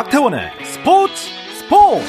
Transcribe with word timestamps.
박태원의 0.00 0.50
스포츠 0.64 1.12
스포츠 1.52 2.06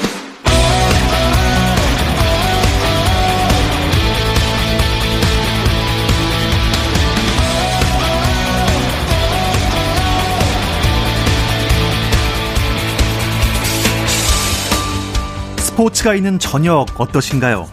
스포츠가 15.58 16.14
있는 16.14 16.38
저녁 16.38 16.98
어떠신가요? 16.98 17.68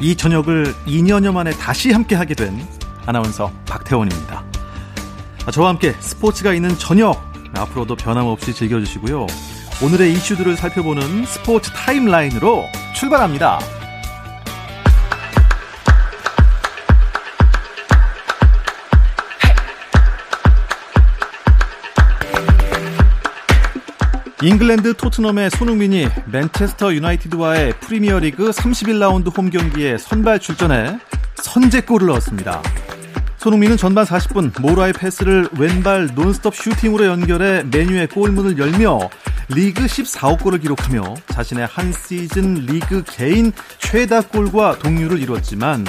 이 0.00 0.16
저녁을 0.16 0.74
2년여 0.84 1.32
만에 1.32 1.52
다시 1.52 1.92
함께 1.92 2.16
하게 2.16 2.34
된 2.34 2.66
아나운서 3.06 3.52
박태원입니다. 3.66 4.42
저와 5.52 5.68
함께 5.68 5.92
스포츠가 6.00 6.54
있는 6.54 6.76
저녁 6.76 7.33
앞으로도 7.56 7.96
변함없이 7.96 8.54
즐겨주시고요. 8.54 9.26
오늘의 9.82 10.12
이슈들을 10.12 10.56
살펴보는 10.56 11.24
스포츠 11.26 11.70
타임라인으로 11.70 12.66
출발합니다. 12.94 13.58
잉글랜드 24.44 24.94
토트넘의 24.94 25.48
손흥민이 25.50 26.06
맨체스터 26.26 26.92
유나이티드와의 26.94 27.80
프리미어리그 27.80 28.50
31라운드 28.50 29.34
홈 29.36 29.48
경기에 29.48 29.96
선발 29.96 30.38
출전해 30.38 30.98
선제골을 31.36 32.08
넣었습니다. 32.08 32.62
손흥민은 33.44 33.76
전반 33.76 34.06
40분 34.06 34.58
모라의 34.58 34.94
패스를 34.94 35.50
왼발 35.58 36.08
논스톱 36.14 36.54
슈팅으로 36.54 37.04
연결해 37.04 37.64
메뉴의 37.64 38.06
골문을 38.06 38.56
열며 38.56 39.10
리그 39.50 39.84
14호 39.84 40.42
골을 40.42 40.60
기록하며 40.60 41.14
자신의 41.26 41.66
한 41.66 41.92
시즌 41.92 42.54
리그 42.54 43.04
개인 43.06 43.52
최다 43.80 44.22
골과 44.28 44.78
동률을 44.78 45.20
이뤘지만 45.20 45.84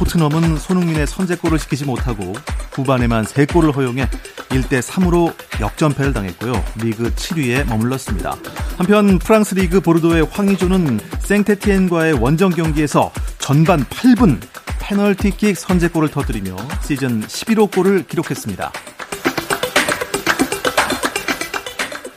토트넘은 0.00 0.56
손흥민의 0.56 1.06
선제골을 1.06 1.58
시키지 1.58 1.84
못하고 1.84 2.32
후반에만 2.72 3.26
3골을 3.26 3.76
허용해 3.76 4.08
1대 4.48 4.80
3으로 4.80 5.34
역전패를 5.60 6.14
당했고요. 6.14 6.52
리그 6.76 7.14
7위에 7.14 7.68
머물렀습니다. 7.68 8.34
한편 8.78 9.18
프랑스 9.18 9.54
리그 9.54 9.80
보르도의 9.80 10.26
황희조는 10.30 11.00
생테티엔과의 11.18 12.14
원정 12.14 12.48
경기에서 12.52 13.12
전반 13.38 13.84
8분 13.84 14.40
페널티킥 14.80 15.58
선제골을 15.58 16.08
터뜨리며 16.08 16.56
시즌 16.82 17.20
11호 17.20 17.70
골을 17.70 18.06
기록했습니다. 18.06 18.72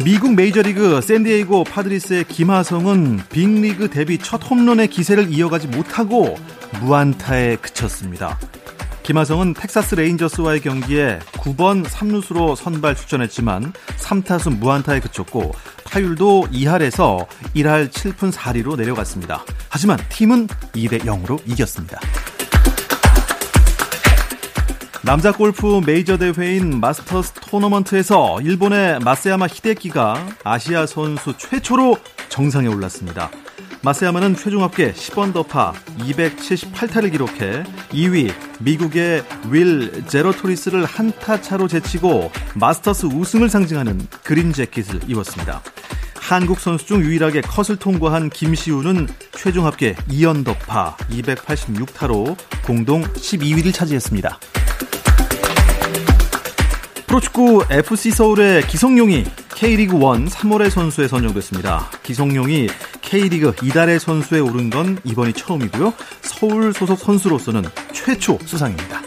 미국 0.04 0.36
메이저리그 0.36 1.00
샌디에이고 1.00 1.64
파드리스의 1.64 2.26
김하성은 2.26 3.22
빅리그 3.30 3.90
데뷔 3.90 4.18
첫 4.18 4.42
홈런의 4.50 4.90
기세를 4.90 5.32
이어가지 5.32 5.68
못하고 5.68 6.36
무안타에 6.82 7.56
그쳤습니다. 7.58 8.38
김하성은 9.04 9.54
텍사스 9.54 9.96
레인저스와의 9.96 10.59
경기에 10.59 11.20
9번 11.20 11.86
3루수로 11.86 12.58
선발 12.58 12.96
출전했지만 12.96 13.72
3타수 13.98 14.58
무안타에 14.58 15.00
그쳤고 15.00 15.54
타율도 15.86 16.48
2할에서 16.52 17.26
1할 17.56 17.90
7푼 17.90 18.34
4리로 18.34 18.76
내려갔습니다. 18.76 19.46
하지만 19.70 19.98
팀은 20.09 20.48
2대 20.48 21.00
0으로 21.02 21.40
이겼습니다. 21.46 22.00
남자 25.06 25.34
골프 25.34 25.82
메이저 25.86 26.18
대회인 26.18 26.80
마스터스 26.80 27.34
토너먼트에서 27.34 28.40
일본의 28.42 29.00
마세야마 29.00 29.48
히데키가 29.48 30.28
아시아 30.46 30.86
선수 30.86 31.34
최초로 31.38 31.98
정상에 32.30 32.68
올랐습니다. 32.68 33.30
마세야마는 33.81 34.38
최종 34.38 34.64
합계 34.64 34.94
10언더파 34.94 35.74
278타를 36.00 37.12
기록해 37.12 37.64
2위 37.91 38.31
미국의 38.62 39.24
윌 39.50 40.08
제로토리스를 40.08 40.86
한 40.86 41.12
타 41.12 41.40
차로 41.41 41.68
제치고 41.68 42.31
마스터스 42.56 43.08
우승을 43.08 43.50
상징하는 43.50 44.00
그린 44.24 44.53
재킷을 44.53 45.02
입었습니다. 45.08 45.62
한국 46.16 46.62
선수 46.62 46.85
중 46.85 47.02
유일하게 47.02 47.41
컷을 47.41 47.75
통과한 47.75 48.30
김시우는 48.30 49.08
최종 49.34 49.66
합계 49.66 49.96
2언더파 50.09 50.96
286타로 50.96 52.38
공동 52.66 53.03
12위를 53.03 53.74
차지했습니다. 53.74 54.40
프로축구 57.13 57.66
FC 57.69 58.09
서울의 58.09 58.66
기성용이 58.66 59.24
K리그 59.53 59.97
1 59.97 60.01
3월의 60.01 60.72
선수에 60.72 61.07
선정됐습니다. 61.07 61.91
기성용이 62.01 62.68
K리그 63.03 63.53
이달의 63.62 64.00
선수에 64.00 64.40
오른 64.40 64.72
건 64.72 64.97
이번이 65.03 65.34
처음이고요. 65.34 65.94
서울 66.22 66.73
소속 66.73 66.97
선수로서는 66.97 67.66
최초 67.91 68.40
수상입니다. 68.44 69.03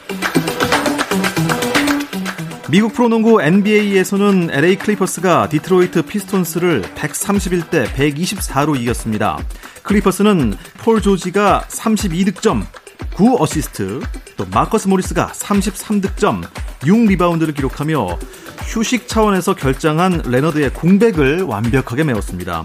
미국 2.71 2.93
프로농구 2.93 3.43
NBA에서는 3.43 4.51
LA 4.53 4.77
클리퍼스가 4.77 5.49
디트로이트 5.49 6.03
피스톤스를 6.03 6.83
131대 6.83 7.87
124로 7.87 8.81
이겼습니다. 8.81 9.37
클리퍼스는 9.83 10.55
폴 10.79 11.03
조지가 11.03 11.65
32득점, 11.69 12.67
9 13.15 13.37
어시스트, 13.39 14.01
또 14.37 14.47
마커스 14.53 14.89
모리스가 14.89 15.29
33득점, 15.29 16.43
6 16.87 17.07
리바운드를 17.07 17.55
기록하며 17.55 18.19
휴식 18.67 19.09
차원에서 19.09 19.55
결장한 19.55 20.23
레너드의 20.27 20.73
공백을 20.75 21.43
완벽하게 21.43 22.05
메웠습니다. 22.05 22.65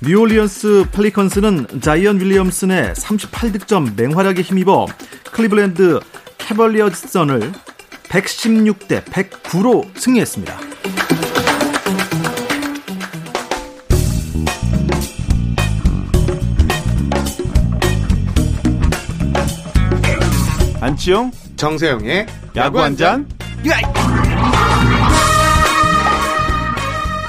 뉴올리언스 0.00 0.86
펠리컨스는 0.92 1.80
자이언 1.80 2.20
윌리엄슨의 2.20 2.94
38득점 2.94 3.96
맹활약에 3.96 4.42
힘입어 4.42 4.86
클리블랜드 5.32 6.00
캐벌리어스선을 6.38 7.52
116대 8.08 9.04
109로 9.04 9.84
승리했습니다. 9.96 10.58
안치용 20.98 21.30
정세영의 21.54 22.26
야구 22.56 22.80
한 22.82 22.96
잔. 22.96 23.24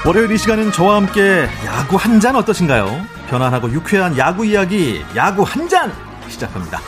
월요일 0.04 0.32
이 0.32 0.38
시간은 0.38 0.72
저와 0.72 0.96
함께 0.96 1.46
야구 1.64 1.94
한 1.94 2.18
잔 2.18 2.34
어떠신가요? 2.34 2.90
편안하고 3.28 3.70
유쾌한 3.70 4.18
야구 4.18 4.44
이야기 4.44 5.00
야구 5.14 5.44
한 5.44 5.68
잔 5.68 5.92
시작합니다. 6.28 6.80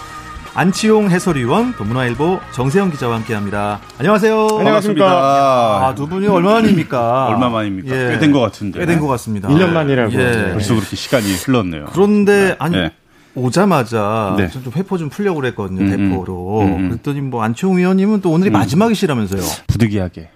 안치용 0.55 1.09
해설위원 1.11 1.73
또 1.79 1.85
문화일보 1.85 2.41
정세영 2.51 2.91
기자와 2.91 3.15
함께합니다. 3.19 3.79
안녕하세요. 4.01 4.49
반갑습니다. 4.49 5.07
아, 5.07 5.95
두 5.95 6.09
분이 6.09 6.27
얼마만입니까? 6.27 7.27
얼마만입니까? 7.29 7.95
예. 7.97 8.11
꽤된 8.15 8.33
것 8.33 8.41
같은데. 8.41 8.81
꽤 8.81 8.87
된 8.87 8.99
것 8.99 9.07
같습니다. 9.07 9.49
1년 9.49 9.69
만이라고. 9.71 10.13
예. 10.15 10.51
벌써 10.53 10.75
그렇게 10.75 10.97
시간이 10.97 11.33
흘렀네요. 11.33 11.87
그런데 11.93 12.57
아니 12.59 12.77
네. 12.77 12.91
오자마자 13.35 14.35
네. 14.39 14.49
좀 14.49 14.73
회포 14.75 14.99
좀 14.99 15.09
풀려고 15.09 15.41
그랬거든요. 15.41 15.81
음, 15.81 15.93
음. 15.93 16.11
대포로. 16.11 16.61
음, 16.61 16.67
음. 16.77 16.89
그랬더니 16.91 17.21
뭐 17.21 17.43
안치홍 17.43 17.79
위원님은 17.79 18.21
또 18.21 18.31
오늘이 18.31 18.51
마지막이시라면서요. 18.51 19.41
부득이하게 19.69 20.29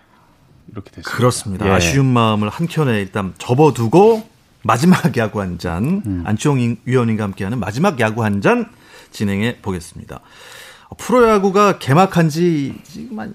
이렇게 0.73 0.91
됐습니다. 0.91 1.11
그렇습니다. 1.11 1.67
예. 1.67 1.71
아쉬운 1.73 2.07
마음을 2.07 2.49
한켠에 2.49 3.01
일단 3.01 3.35
접어두고 3.39 4.27
마지막 4.63 5.17
야구 5.17 5.41
한 5.41 5.59
잔, 5.59 6.03
음. 6.07 6.23
안치홍 6.27 6.79
위원님과 6.85 7.23
함께하는 7.25 7.59
마지막 7.61 8.01
야구 8.01 8.25
한 8.25 8.41
잔 8.41 8.69
진행해 9.13 9.59
보겠습니다. 9.63 10.21
프로야구가 10.99 11.79
개막한 11.79 12.29
지 12.29 12.75
지금 12.85 13.19
한 13.21 13.35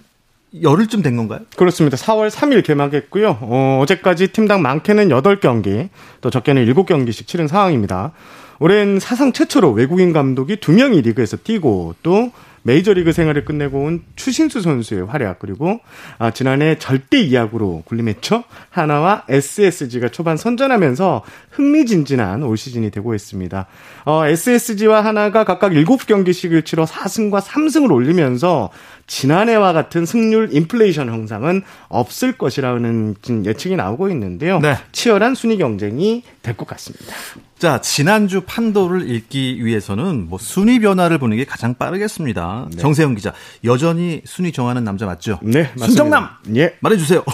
열흘쯤 0.61 1.01
된 1.01 1.15
건가요? 1.15 1.39
그렇습니다. 1.55 1.95
4월 1.97 2.29
3일 2.29 2.63
개막했고요. 2.65 3.37
어, 3.41 3.79
어제까지 3.81 4.27
팀당 4.33 4.61
많게는 4.61 5.07
8경기, 5.09 5.89
또 6.19 6.29
적게는 6.29 6.65
7경기씩 6.65 7.25
치른 7.25 7.47
상황입니다. 7.47 8.11
올해는 8.61 8.99
사상 8.99 9.33
최초로 9.33 9.71
외국인 9.71 10.13
감독이 10.13 10.57
2명이 10.57 11.03
리그에서 11.03 11.35
뛰고 11.35 11.95
또 12.03 12.31
메이저리그 12.61 13.11
생활을 13.11 13.43
끝내고 13.43 13.79
온 13.79 14.03
추신수 14.15 14.61
선수의 14.61 15.05
활약 15.07 15.39
그리고 15.39 15.79
아, 16.19 16.29
지난해 16.29 16.77
절대 16.77 17.19
이야구로 17.19 17.81
군림했죠. 17.85 18.43
하나와 18.69 19.23
SSG가 19.27 20.09
초반 20.09 20.37
선전하면서 20.37 21.23
흥미진진한 21.49 22.43
올 22.43 22.55
시즌이 22.55 22.91
되고 22.91 23.15
있습니다. 23.15 23.65
어, 24.05 24.25
SSG와 24.27 25.03
하나가 25.03 25.43
각각 25.43 25.71
7경기씩을 25.71 26.63
치러 26.63 26.85
4승과 26.85 27.41
3승을 27.41 27.91
올리면서 27.91 28.69
지난해와 29.11 29.73
같은 29.73 30.05
승률 30.05 30.53
인플레이션 30.53 31.09
형상은 31.09 31.63
없을 31.89 32.31
것이라는 32.37 33.15
예측이 33.43 33.75
나오고 33.75 34.09
있는데요. 34.09 34.59
네. 34.59 34.77
치열한 34.93 35.35
순위 35.35 35.57
경쟁이 35.57 36.23
될 36.41 36.55
것 36.55 36.65
같습니다. 36.67 37.13
자, 37.59 37.81
지난주 37.81 38.39
판도를 38.45 39.09
읽기 39.11 39.63
위해서는 39.65 40.29
뭐 40.29 40.39
순위 40.39 40.79
변화를 40.79 41.17
보는 41.17 41.35
게 41.35 41.43
가장 41.43 41.73
빠르겠습니다. 41.75 42.69
정세영 42.79 43.15
기자, 43.15 43.33
여전히 43.65 44.21
순위 44.25 44.53
정하는 44.53 44.85
남자 44.85 45.05
맞죠? 45.05 45.39
네, 45.43 45.63
맞습니다. 45.63 45.85
순정남! 45.87 46.29
예. 46.55 46.75
말해주세요. 46.79 47.25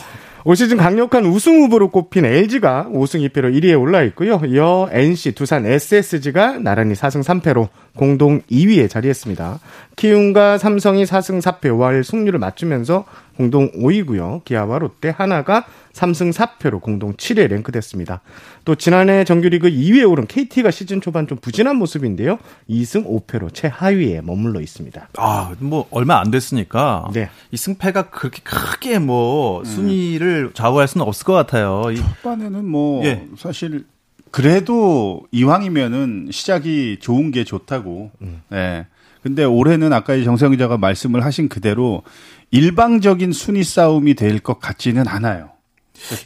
올 0.48 0.56
시즌 0.56 0.78
강력한 0.78 1.26
우승 1.26 1.60
후보로 1.60 1.90
꼽힌 1.90 2.24
LG가 2.24 2.88
5승 2.94 3.20
2패로 3.28 3.54
1위에 3.54 3.78
올라 3.78 4.02
있고요. 4.04 4.40
이어 4.46 4.88
NC, 4.94 5.34
두산, 5.34 5.66
SSG가 5.66 6.60
나란히 6.60 6.94
4승 6.94 7.22
3패로 7.22 7.68
공동 7.98 8.40
2위에 8.44 8.90
자리했습니다. 8.90 9.60
키움과 9.98 10.58
삼성이 10.58 11.04
4승 11.04 11.42
4패 11.42 11.64
5할 11.64 12.02
승률을 12.02 12.40
맞추면서 12.40 13.04
공동 13.38 13.72
5위고요. 13.72 14.44
기아와 14.44 14.80
롯데, 14.80 15.10
하나가 15.10 15.66
3승 15.94 16.34
4패로 16.34 16.82
공동 16.82 17.14
7위에 17.14 17.48
랭크됐습니다. 17.48 18.22
또 18.66 18.76
지난해 18.76 19.24
정규리그 19.24 19.70
2위에 19.70 20.10
오른 20.10 20.26
KT가 20.26 20.72
시즌 20.72 21.02
초반 21.02 21.28
좀 21.28 21.38
부진한 21.38 21.76
모습인데요. 21.78 22.40
2승 22.70 23.06
5패로 23.06 23.54
최하위에 23.54 24.22
머물러 24.22 24.60
있습니다. 24.60 25.10
아, 25.18 25.56
뭐 25.60 25.88
얼마 25.92 26.20
안 26.20 26.32
됐으니까 26.32 27.10
네. 27.14 27.30
이 27.52 27.58
승패가 27.58 28.10
그렇게 28.10 28.42
크게 28.44 29.00
뭐 29.00 29.64
순위를 29.64 30.52
좌우할 30.54 30.88
수는 30.88 31.06
없을 31.06 31.26
것 31.26 31.34
같아요. 31.34 31.84
이, 31.92 31.98
초반에는 31.98 32.66
뭐 32.66 33.06
예. 33.06 33.28
사실 33.38 33.86
그래도 34.32 35.24
이왕이면은 35.32 36.30
시작이 36.32 36.98
좋은 37.00 37.32
게 37.32 37.44
좋다고. 37.44 38.12
네. 38.50 38.86
근데 39.24 39.44
올해는 39.44 39.92
아까 39.92 40.16
이 40.16 40.24
정세영 40.24 40.52
기자가 40.52 40.78
말씀을 40.78 41.26
하신 41.26 41.50
그대로 41.50 42.04
일방적인 42.52 43.32
순위 43.34 43.64
싸움이 43.64 44.14
될 44.16 44.40
것 44.40 44.60
같지는 44.60 45.08
않아요. 45.08 45.50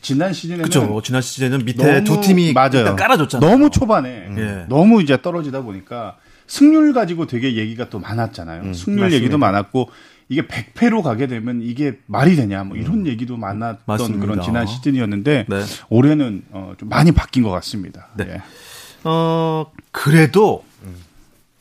지난 0.01 0.33
시즌에는 0.33 0.65
그죠. 0.65 1.01
지난 1.03 1.21
시즌에는 1.21 1.65
밑에 1.65 2.03
두 2.03 2.19
팀이 2.19 2.53
맞아요. 2.53 2.95
깔아줬잖아요. 2.95 3.49
너무 3.49 3.69
초반에 3.69 4.27
예. 4.37 4.65
너무 4.67 5.01
이제 5.01 5.21
떨어지다 5.21 5.61
보니까 5.61 6.17
승률 6.45 6.91
가지고 6.93 7.25
되게 7.25 7.55
얘기가 7.55 7.89
또 7.89 7.97
많았잖아요. 7.99 8.73
승률 8.73 8.99
맞습니다. 9.03 9.11
얘기도 9.11 9.37
많았고 9.37 9.89
이게 10.27 10.41
100패로 10.45 11.01
가게 11.01 11.27
되면 11.27 11.61
이게 11.61 11.97
말이 12.05 12.35
되냐 12.35 12.63
뭐 12.65 12.75
이런 12.77 13.07
얘기도 13.07 13.37
많았던 13.37 13.79
맞습니다. 13.85 14.25
그런 14.25 14.41
지난 14.41 14.67
시즌이었는데 14.67 15.45
네. 15.47 15.61
올해는 15.89 16.43
어, 16.51 16.73
좀 16.77 16.89
많이 16.89 17.11
바뀐 17.13 17.41
것 17.43 17.49
같습니다. 17.51 18.09
네. 18.17 18.25
예. 18.29 18.41
어, 19.05 19.65
그래도 19.91 20.63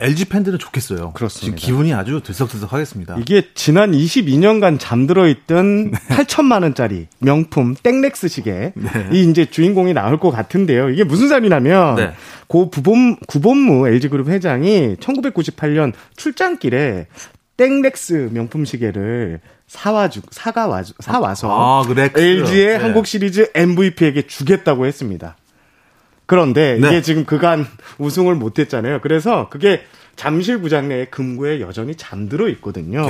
LG 0.01 0.25
팬들은 0.25 0.57
좋겠어요. 0.59 1.11
그렇습니다. 1.13 1.57
지금 1.57 1.73
기분이 1.73 1.93
아주 1.93 2.21
들썩들썩하겠습니다. 2.23 3.17
이게 3.19 3.43
지난 3.53 3.91
22년간 3.91 4.77
잠들어 4.79 5.27
있던 5.27 5.91
8천만 6.09 6.63
원짜리 6.63 7.07
명품 7.19 7.75
땡렉스 7.75 8.27
시계 8.27 8.73
이 9.13 9.29
이제 9.29 9.45
주인공이 9.45 9.93
나올 9.93 10.19
것 10.19 10.31
같은데요. 10.31 10.89
이게 10.89 11.03
무슨 11.03 11.29
소리냐면 11.29 11.95
네. 11.95 12.13
고 12.47 12.71
부본 12.71 13.17
구본무 13.27 13.87
LG그룹 13.87 14.29
회장이 14.29 14.95
1998년 14.95 15.93
출장길에 16.17 17.07
땡렉스 17.57 18.29
명품 18.33 18.65
시계를 18.65 19.39
사와주 19.67 20.21
사가 20.31 20.67
와 20.67 20.83
사와서 20.99 21.49
아, 21.49 21.83
그. 21.87 22.19
LG의 22.19 22.67
네. 22.67 22.75
한국 22.75 23.05
시리즈 23.05 23.51
MVP에게 23.53 24.27
주겠다고 24.27 24.85
했습니다. 24.85 25.37
그런데 26.31 26.77
네. 26.79 26.87
이게 26.87 27.01
지금 27.01 27.25
그간 27.25 27.67
우승을 27.99 28.35
못했잖아요. 28.35 29.01
그래서 29.01 29.49
그게 29.49 29.81
잠실 30.15 30.61
구장 30.61 30.87
내에 30.87 31.05
금고에 31.05 31.59
여전히 31.59 31.95
잠들어 31.95 32.47
있거든요. 32.49 33.05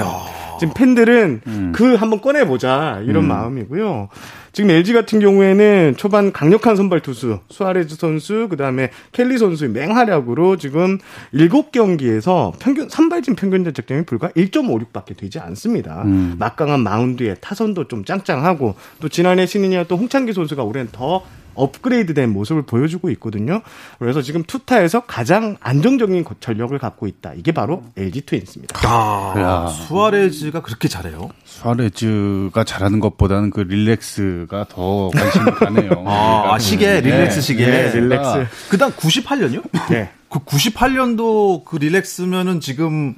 지금 0.60 0.74
팬들은 0.74 1.42
음. 1.46 1.72
그 1.76 1.94
한번 1.94 2.20
꺼내보자 2.20 3.04
이런 3.06 3.28
마음이고요. 3.28 4.10
지금 4.54 4.72
LG 4.72 4.94
같은 4.94 5.20
경우에는 5.20 5.96
초반 5.98 6.32
강력한 6.32 6.76
선발 6.76 7.02
투수 7.02 7.40
수아레즈 7.50 7.96
선수 7.96 8.48
그다음에 8.50 8.90
켈리 9.12 9.38
선수의 9.38 9.70
맹활약으로 9.70 10.58
지금 10.58 10.98
7경기에서 11.34 12.54
평균 12.58 12.90
선발진 12.90 13.36
평균 13.36 13.64
자책점이 13.66 14.06
불과 14.06 14.30
1.56밖에 14.30 15.16
되지 15.16 15.38
않습니다. 15.40 16.02
음. 16.06 16.38
막강한 16.40 16.80
마운드에 16.80 17.36
타선도 17.36 17.88
좀 17.88 18.04
짱짱하고 18.04 18.74
또 19.00 19.10
지난해 19.10 19.46
신인이었던 19.46 19.96
홍창기 19.96 20.34
선수가 20.34 20.64
올해는 20.64 20.90
더 20.92 21.24
업그레이드된 21.56 22.30
모습을 22.32 22.62
보여주고 22.64 23.10
있거든요. 23.12 23.62
그래서 24.00 24.22
지금 24.22 24.44
투타에서 24.44 25.02
가장 25.02 25.58
안정적인 25.60 26.24
거- 26.24 26.36
전력을 26.40 26.78
갖고 26.80 27.08
있다. 27.08 27.34
이게 27.36 27.52
바로 27.52 27.84
LG 27.98 28.22
트윈스입니다. 28.26 28.80
아, 28.88 29.34
야. 29.38 29.68
수아레즈가 29.68 30.62
그렇게 30.62 30.88
잘해요? 30.88 31.30
수아레즈가 31.46 32.64
잘하는 32.64 33.00
것보다는 33.00 33.50
그 33.50 33.62
릴렉스가 33.62 34.66
더 34.70 35.10
관심이 35.10 35.46
가네요. 35.60 36.04
아, 36.08 36.54
아, 36.54 36.60
시계, 36.60 37.02
릴렉스 37.02 37.42
시계. 37.42 37.66
네, 37.66 37.92
릴렉스. 37.94 38.48
그다음 38.70 38.92
98년요? 38.94 39.64
네. 39.90 40.10
그 40.30 40.40
98년도 40.40 41.66
그 41.66 41.78
릴렉스면은 41.78 42.60
지금 42.62 43.16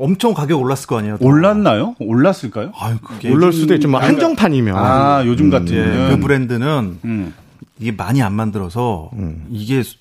엄청 0.00 0.32
가격 0.34 0.60
올랐을 0.60 0.86
거 0.86 0.98
아니에요? 0.98 1.18
또. 1.18 1.26
올랐나요? 1.26 1.94
올랐을까요? 1.98 2.72
아유, 2.78 2.96
그게 3.02 3.30
올릴 3.30 3.52
수도 3.52 3.74
있죠. 3.74 3.88
뭐 3.88 4.00
한정판이면. 4.00 4.74
아, 4.76 5.22
요즘 5.26 5.46
예, 5.46 5.50
같으면 5.50 6.10
그 6.10 6.20
브랜드는 6.20 6.98
음. 7.04 7.34
이게 7.78 7.92
많이 7.92 8.22
안 8.22 8.32
만들어서 8.32 9.10
이게 9.50 9.82
수- 9.82 9.96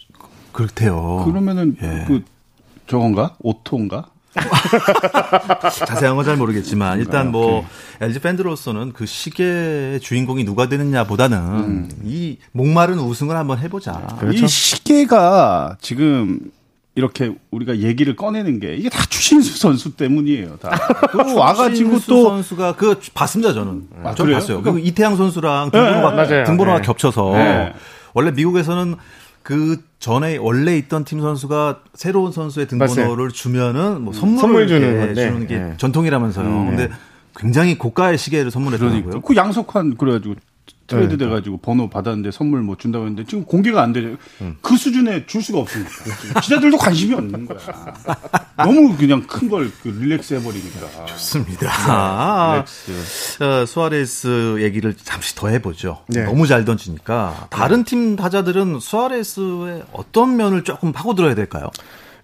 그렇대요. 0.54 1.24
그러면은 1.26 1.76
예. 1.82 2.06
그 2.08 2.24
저건가? 2.88 3.36
오토인가? 3.40 4.06
자세한 5.88 6.16
건 6.16 6.24
잘 6.24 6.38
모르겠지만 6.38 7.00
일단 7.00 7.32
뭐 7.32 7.66
LG 8.00 8.20
팬들로서는 8.20 8.94
그 8.94 9.06
시계의 9.08 10.00
주인공이 10.00 10.44
누가 10.46 10.70
되느냐보다는 10.70 11.90
이 12.04 12.38
목마른 12.52 13.00
우승을 13.00 13.36
한번 13.36 13.58
해보자. 13.60 14.18
이 14.32 14.48
시계가 14.48 15.78
지금 15.82 16.40
이렇게 17.00 17.34
우리가 17.52 17.78
얘기를 17.80 18.14
꺼내는 18.18 18.60
게 18.60 18.76
이게 18.76 18.90
다 18.90 19.02
추신수 19.10 19.58
선수 19.58 19.96
때문이에요. 19.96 20.58
다. 20.58 20.72
또 21.14 21.36
와가지고 21.40 21.92
신수 21.92 22.08
또 22.08 22.24
선수가 22.26 22.76
그 22.76 23.00
봤습니다 23.14 23.54
저는. 23.54 23.84
아, 24.04 24.14
저 24.14 24.24
그래요? 24.24 24.38
봤어요. 24.40 24.62
그 24.62 24.78
이태양 24.80 25.16
선수랑 25.16 25.72
등번호가 25.72 26.12
맞아요. 26.12 26.44
등번호가 26.46 26.82
네. 26.82 26.86
겹쳐서 26.86 27.32
네. 27.36 27.74
원래 28.14 28.32
미국에서는 28.32 28.98
그 29.44 29.78
전에 30.00 30.36
원래 30.36 30.78
있던 30.78 31.06
팀 31.06 31.22
선수가 31.22 31.80
새로운 31.94 32.34
선수의 32.34 32.68
등번호를 32.68 33.30
주면은 33.32 34.02
뭐 34.02 34.14
선물을 34.14 34.40
선물 34.42 34.68
주는 34.68 34.82
이렇게 34.82 35.06
건데. 35.06 35.22
주는 35.28 35.48
게 35.48 35.58
네. 35.58 35.74
전통이라면서요. 35.78 36.46
근데 36.46 36.90
굉장히 37.38 37.78
고가의 37.78 38.18
시계를 38.18 38.52
선물했더라고요. 38.52 39.22
그 39.22 39.36
양석환 39.38 39.96
그래가지고 39.96 40.36
트레이드 40.90 41.16
네. 41.16 41.26
돼가지고 41.26 41.58
번호 41.58 41.90
받았는데 41.90 42.32
선물 42.32 42.62
뭐 42.62 42.76
준다고 42.76 43.06
했는데 43.06 43.24
지금 43.30 43.46
공개가 43.46 43.82
안 43.82 43.94
되죠. 43.94 44.18
그 44.62 44.76
수준에 44.76 45.26
줄 45.26 45.42
수가 45.42 45.60
없으니까 45.60 45.90
기자들도 46.42 46.78
관심이 46.78 47.14
없는 47.14 47.46
거야. 47.46 47.60
너무 48.58 48.98
그냥 48.98 49.22
큰 49.26 49.50
걸 49.50 49.72
그 49.82 49.88
릴렉스 49.90 50.34
해버리니까. 50.36 51.06
좋습니다. 51.06 51.70
아, 51.88 52.54
릴렉스. 52.56 53.44
어, 53.44 53.66
수아레스 53.66 54.58
얘기를 54.62 54.94
잠시 54.96 55.36
더 55.36 55.48
해보죠. 55.48 56.04
네. 56.08 56.24
너무 56.24 56.48
잘 56.48 56.66
던지니까 56.66 57.48
다른 57.50 57.84
팀 57.84 58.16
타자들은 58.16 58.80
수아레스의 58.80 59.84
어떤 59.94 60.36
면을 60.36 60.64
조금 60.64 60.92
파고들어야 60.92 61.36
될까요? 61.36 61.70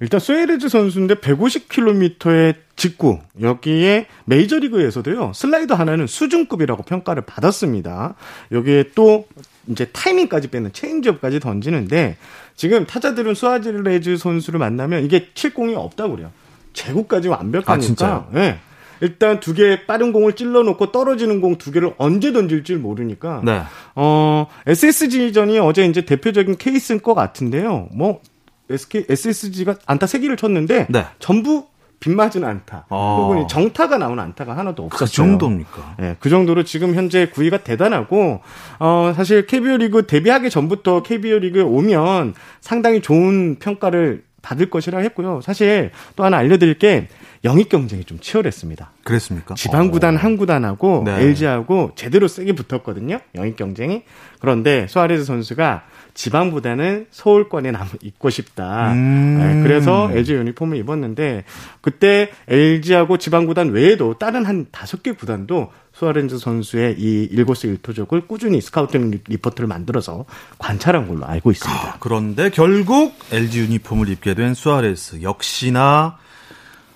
일단 0.01 0.19
수아레즈 0.19 0.67
선수인데 0.69 1.15
150km의 1.15 2.55
직구 2.75 3.19
여기에 3.41 4.07
메이저리그에서도요 4.25 5.31
슬라이더 5.33 5.75
하나는 5.75 6.07
수준급이라고 6.07 6.83
평가를 6.83 7.23
받았습니다. 7.25 8.15
여기에 8.51 8.91
또 8.95 9.25
이제 9.67 9.85
타이밍까지 9.85 10.49
빼는 10.49 10.73
체인지업까지 10.73 11.39
던지는데 11.39 12.17
지금 12.55 12.85
타자들은 12.85 13.33
수아레즈 13.33 14.17
선수를 14.17 14.59
만나면 14.59 15.03
이게 15.03 15.29
칠 15.34 15.49
공이 15.49 15.75
없다고 15.75 16.15
그래요. 16.15 16.31
제구까지 16.73 17.29
완벽하니까. 17.29 18.05
아? 18.05 18.27
예. 18.35 18.59
일단 19.01 19.39
두 19.39 19.53
개의 19.53 19.85
빠른 19.87 20.13
공을 20.13 20.33
찔러 20.33 20.63
놓고 20.63 20.91
떨어지는 20.91 21.41
공 21.41 21.57
두 21.57 21.71
개를 21.71 21.93
언제 21.97 22.31
던질지 22.31 22.75
모르니까 22.75 23.41
네. 23.43 23.61
어, 23.95 24.47
SSG전이 24.67 25.59
어제 25.59 25.85
이제 25.85 26.01
대표적인 26.05 26.57
케이스인 26.57 27.01
것 27.01 27.13
같은데요. 27.13 27.89
뭐, 27.93 28.21
SK, 28.69 29.05
SSG가 29.10 29.75
안타 29.86 30.05
3개를 30.05 30.38
쳤는데, 30.38 30.88
네. 30.89 31.05
전부 31.19 31.67
빗맞은 32.00 32.43
안타. 32.43 32.86
아. 32.89 33.17
혹은 33.19 33.48
정타가 33.48 33.98
나온 33.98 34.19
안타가 34.19 34.55
하나도 34.57 34.84
없었어요. 34.84 35.05
그 35.07 35.12
정도입니까? 35.12 35.95
예, 36.01 36.15
그 36.19 36.29
정도로 36.29 36.63
지금 36.63 36.93
현재 36.93 37.27
구위가 37.29 37.63
대단하고, 37.63 38.41
어, 38.79 39.13
사실 39.15 39.45
KBO 39.48 39.77
리그 39.77 40.05
데뷔하기 40.05 40.50
전부터 40.50 41.03
KBO 41.03 41.39
리그에 41.39 41.62
오면 41.62 42.36
상당히 42.62 43.01
좋은 43.01 43.57
평가를 43.60 44.24
받을 44.45 44.69
것이라 44.69 44.99
했고요. 44.99 45.41
사실 45.41 45.89
또 46.15 46.23
하나 46.23 46.37
알려드릴 46.37 46.77
게 46.77 47.07
영입 47.43 47.69
경쟁이 47.69 48.03
좀 48.03 48.19
치열했습니다. 48.19 48.91
그랬습니까? 49.03 49.55
지방 49.55 49.89
구단 49.89 50.15
한 50.15 50.37
구단하고 50.37 51.01
네. 51.03 51.23
LG하고 51.23 51.93
제대로 51.95 52.27
세게 52.27 52.53
붙었거든요. 52.53 53.19
영입 53.33 53.55
경쟁이. 53.55 54.03
그런데 54.39 54.85
수아레즈 54.87 55.23
선수가 55.25 55.85
지방보다는 56.13 57.07
서울권에 57.11 57.71
남 57.71 57.87
있고 58.01 58.29
싶다. 58.29 58.93
음. 58.93 59.37
네, 59.39 59.63
그래서 59.63 60.09
LG 60.13 60.33
유니폼을 60.35 60.77
입었는데 60.77 61.43
그때 61.81 62.29
LG하고 62.47 63.17
지방 63.17 63.45
구단 63.47 63.71
외에도 63.71 64.17
다른 64.17 64.45
한 64.45 64.67
다섯 64.71 65.03
개 65.03 65.11
구단도 65.11 65.71
수아레즈 65.97 66.37
선수의 66.39 66.95
이 66.99 67.23
일거수일투족을 67.31 68.27
꾸준히 68.27 68.59
scouting 68.60 69.12
리- 69.11 69.21
리포트를 69.27 69.67
만들어서 69.67 70.25
관찰한 70.57 71.07
걸로 71.07 71.25
알고 71.25 71.51
있습니다. 71.51 71.97
그런데 72.01 72.49
결국 72.49 73.13
LG 73.31 73.59
유니폼을 73.61 74.09
입게 74.09 74.33
된 74.33 74.53
수아레스 74.53 75.21
역시나 75.21 76.17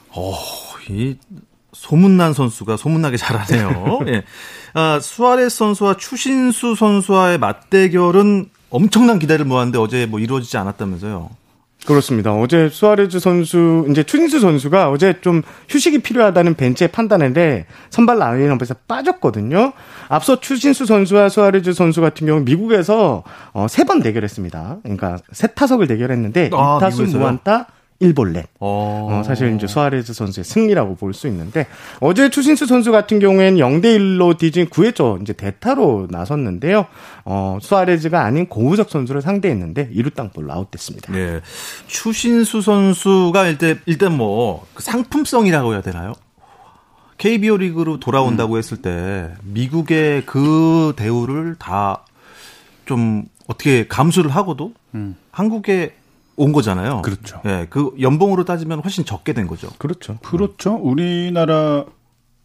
어, 0.10 0.34
이 0.90 1.16
소문난 1.72 2.34
선수가 2.34 2.76
소문나게 2.76 3.16
잘하네요. 3.16 4.00
예. 4.08 4.24
아, 4.74 5.00
수아레스 5.02 5.56
선수와 5.58 5.96
추신수 5.98 6.76
선수와의 6.76 7.38
맞대결은 7.38 8.50
엄청난 8.70 9.18
기대를 9.18 9.46
모았는데 9.46 9.78
어제 9.80 10.06
뭐 10.08 10.20
이루어지지 10.20 10.58
않았다면서요. 10.58 11.30
그렇습니다. 11.86 12.34
어제 12.34 12.70
수아레즈 12.70 13.20
선수, 13.20 13.86
이제 13.90 14.04
추신수 14.04 14.40
선수가 14.42 14.90
어제 14.92 15.22
좀 15.22 15.42
휴식이 15.70 16.00
필요하다는 16.00 16.56
벤치의 16.56 16.90
판단인데 16.90 17.66
선발 17.90 18.20
라인업에서 18.20 18.76
빠졌거든요. 18.88 19.72
앞서 20.10 20.40
추신수 20.40 20.86
선수와 20.86 21.30
수아레즈 21.30 21.74
선수 21.74 22.02
같은 22.02 22.28
경우 22.28 22.42
미국에서 22.42 23.24
어, 23.54 23.68
세 23.70 23.86
번 23.86 24.02
대결했습니다. 24.02 24.78
그러니까 24.84 25.18
세 25.32 25.48
타석을 25.48 25.88
대결했는데 25.88 26.50
아, 26.54 26.80
2타수 26.82 27.18
무안타 27.18 27.68
1볼넷. 28.02 28.46
어. 28.60 29.08
어, 29.12 29.24
사실 29.24 29.54
이제 29.56 29.68
수아레즈 29.68 30.14
선수의 30.14 30.44
승리라고 30.46 30.96
볼 30.96 31.14
수 31.14 31.28
있는데 31.28 31.68
어제 32.00 32.30
추신수 32.30 32.66
선수 32.66 32.92
같은 32.92 33.20
경우에는 33.20 33.60
0대 33.60 33.98
1로 33.98 34.38
뒤진 34.38 34.68
9회초 34.68 35.22
이제 35.22 35.34
대타로 35.34 36.08
나섰는데요. 36.10 36.86
어, 37.26 37.58
수아레즈가 37.62 38.24
아닌 38.24 38.48
고우석 38.48 38.90
선수를 38.90 39.22
상대했는데 39.22 39.90
2루 39.90 40.14
땅볼 40.16 40.50
아웃됐습니다. 40.50 41.12
네. 41.12 41.42
추신수 41.88 42.62
선수가 42.62 43.48
일단 43.48 43.80
일단 43.86 44.16
뭐그 44.16 44.82
상품성이라고 44.82 45.74
해야 45.74 45.82
되나요? 45.82 46.14
KBO 47.18 47.58
리그로 47.58 48.00
돌아온다고 48.00 48.54
음. 48.54 48.58
했을 48.60 48.78
때 48.78 49.30
미국의 49.44 50.26
그 50.26 50.94
대우를 50.96 51.56
다 51.60 52.04
좀 52.90 53.26
어떻게 53.48 53.88
감수를 53.88 54.32
하고도 54.32 54.74
음. 54.96 55.16
한국에 55.32 55.94
온 56.40 56.54
거잖아요. 56.54 57.02
그렇죠. 57.02 57.42
예, 57.46 57.68
그 57.70 57.92
연봉으로 58.00 58.46
따지면 58.46 58.80
훨씬 58.80 59.04
적게 59.04 59.34
된 59.34 59.46
거죠. 59.46 59.70
그렇죠. 59.78 60.18
그렇죠. 60.24 60.74
우리나라 60.76 61.84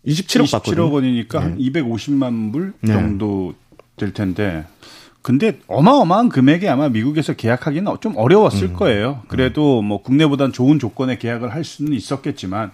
27억, 0.05 0.45
27억 0.45 0.93
원이니까 0.93 1.39
네. 1.39 1.45
한 1.45 1.59
250만 1.59 2.53
불 2.53 2.75
네. 2.81 2.93
정도 2.93 3.55
될 3.97 4.13
텐데 4.13 4.67
근데 5.23 5.61
어마어마한 5.69 6.29
금액이 6.29 6.69
아마 6.69 6.89
미국에서 6.89 7.35
계약하기는 7.35 7.97
좀 8.01 8.15
어려웠을 8.17 8.71
음. 8.71 8.75
거예요. 8.75 9.23
그래도 9.29 9.81
뭐 9.81 10.03
국내보단 10.03 10.53
좋은 10.53 10.81
조건의 10.81 11.21
계약을 11.21 11.55
할 11.55 11.63
수는 11.63 11.93
있었겠지만 11.93 12.73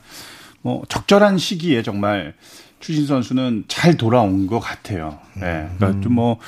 뭐 0.63 0.83
적절한 0.89 1.37
시기에 1.37 1.83
정말 1.83 2.35
추신 2.81 3.07
선수는 3.07 3.65
잘 3.69 3.97
돌아온 3.97 4.47
것 4.47 4.59
같아요. 4.59 5.19
예. 5.37 5.41
네. 5.41 5.71
그러니까 5.77 6.01
좀 6.03 6.11
뭐 6.13 6.39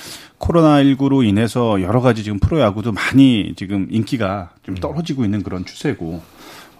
코로나19로 0.42 1.26
인해서 1.26 1.80
여러 1.82 2.00
가지 2.00 2.24
지금 2.24 2.38
프로야구도 2.40 2.92
많이 2.92 3.54
지금 3.56 3.86
인기가 3.90 4.50
좀 4.64 4.74
떨어지고 4.74 5.24
있는 5.24 5.42
그런 5.42 5.64
추세고, 5.64 6.20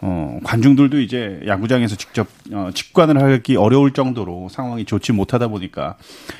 어, 0.01 0.41
관중들도 0.43 1.01
이제 1.01 1.41
야구장에서 1.47 1.95
직접, 1.95 2.27
어, 2.51 2.71
직관을 2.75 3.23
하기 3.23 3.55
어려울 3.55 3.93
정도로 3.93 4.49
상황이 4.51 4.85
좋지 4.85 5.13
못하다 5.13 5.47
보니까 5.47 5.97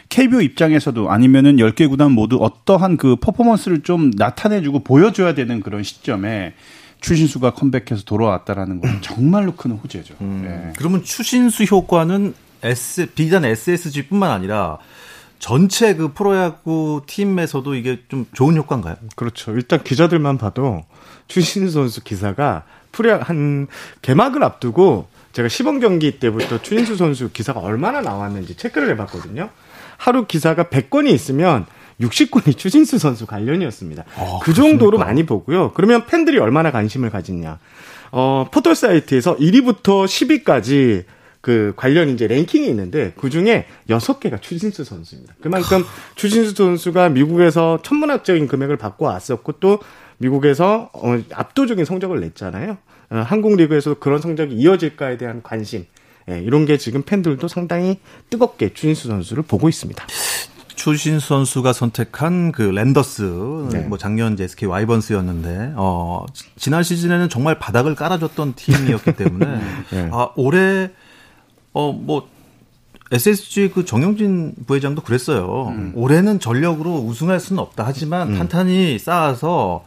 KBO 0.09 0.41
입장에서도 0.41 1.11
아니면은 1.11 1.57
10개 1.57 1.89
구단 1.89 2.11
모두 2.11 2.39
어떠한 2.43 2.97
그 2.97 3.15
퍼포먼스를 3.17 3.83
좀 3.83 4.11
나타내주고 4.17 4.81
보여줘야 4.81 5.35
되는 5.35 5.61
그런 5.61 5.85
시점에 5.85 6.55
추신수가 7.01 7.53
컴백해서 7.55 8.03
돌아왔다라는 8.05 8.81
건 8.81 8.99
정말로 9.01 9.55
큰 9.55 9.73
호재죠. 9.73 10.15
음, 10.21 10.43
네. 10.45 10.73
그러면 10.77 11.05
추신수 11.05 11.65
효과는 11.65 12.35
S, 12.63 13.07
비단 13.15 13.45
SSG뿐만 13.45 14.31
아니라 14.31 14.79
전체 15.39 15.95
그 15.95 16.13
프로야구 16.13 17.03
팀에서도 17.07 17.75
이게 17.75 18.01
좀 18.09 18.27
좋은 18.33 18.57
효과인가요? 18.57 18.97
그렇죠. 19.17 19.53
일단 19.53 19.83
기자들만 19.83 20.39
봐도 20.39 20.85
추신 21.27 21.69
선수 21.69 22.05
기사가 22.05 22.63
프로야 22.93 23.21
한 23.23 23.67
개막을 24.03 24.45
앞두고 24.45 25.09
제가 25.33 25.49
시범 25.49 25.81
경기 25.81 26.21
때부터 26.21 26.61
추신수 26.63 26.97
선수 26.97 27.31
기사가 27.33 27.61
얼마나 27.61 28.01
나왔는지 28.01 28.57
체크를 28.57 28.91
해봤거든요. 28.91 29.49
하루 29.97 30.27
기사가 30.27 30.65
100건이 30.65 31.09
있으면 31.11 31.67
60건이 32.01 32.57
추신수 32.57 32.99
선수 32.99 33.27
관련이었습니다. 33.27 34.05
아, 34.17 34.39
그 34.43 34.53
정도로 34.55 34.93
그렇습니까? 34.93 35.05
많이 35.07 35.27
보고요. 35.27 35.73
그러면 35.73 36.07
팬들이 36.07 36.39
얼마나 36.39 36.71
관심을 36.71 37.11
가지냐. 37.11 37.59
어, 38.13 38.47
포털 38.51 38.75
사이트에서 38.75 39.37
1위부터 39.37 40.05
10위까지 40.05 41.05
그 41.43 41.73
관련 41.77 42.09
이제 42.09 42.29
랭킹이 42.29 42.69
있는데 42.69 43.13
그 43.19 43.29
중에 43.29 43.67
여섯 43.91 44.21
개가 44.21 44.39
추신수 44.39 44.85
선수입니다. 44.85 45.35
그만큼 45.43 45.85
추신수 46.15 46.55
선수가 46.55 47.11
미국에서 47.11 47.81
천문학적인 47.83 48.47
금액을 48.47 48.77
받고 48.77 49.07
왔었고 49.07 49.53
또 49.59 49.81
미국에서 50.19 50.89
어, 50.95 51.19
압도적인 51.33 51.85
성적을 51.85 52.21
냈잖아요. 52.21 52.79
어, 53.11 53.17
한국 53.27 53.57
리그에서 53.57 53.95
그런 53.95 54.21
성적이 54.21 54.55
이어질까에 54.55 55.19
대한 55.19 55.43
관심 55.43 55.85
예, 56.31 56.39
이런 56.39 56.65
게 56.65 56.79
지금 56.79 57.03
팬들도 57.03 57.49
상당히 57.49 57.99
뜨겁게 58.31 58.73
추신수 58.73 59.09
선수를 59.09 59.43
보고 59.43 59.69
있습니다. 59.69 60.07
추신수 60.77 61.27
선수가 61.27 61.73
선택한 61.73 62.53
그 62.53 62.63
랜더스 62.63 63.69
네. 63.73 63.81
뭐 63.81 63.99
작년 63.99 64.37
SK 64.39 64.69
와이번스였는데 64.69 65.75
어 65.77 66.25
지난 66.57 66.83
시즌에는 66.83 67.29
정말 67.29 67.59
바닥을 67.59 67.97
깔아줬던 67.97 68.55
팀이었기 68.57 69.13
때문에 69.13 69.61
네. 69.91 70.09
아 70.13 70.31
올해 70.37 70.91
어, 71.73 71.93
뭐, 71.93 72.29
SSG 73.11 73.71
그 73.75 73.85
정영진 73.85 74.55
부회장도 74.67 75.03
그랬어요. 75.03 75.69
음. 75.69 75.93
올해는 75.95 76.41
전력으로 76.41 76.97
우승할 76.97 77.41
수는 77.41 77.61
없다. 77.63 77.85
하지만 77.87 78.33
음. 78.33 78.39
탄탄히 78.39 78.99
쌓아서 78.99 79.85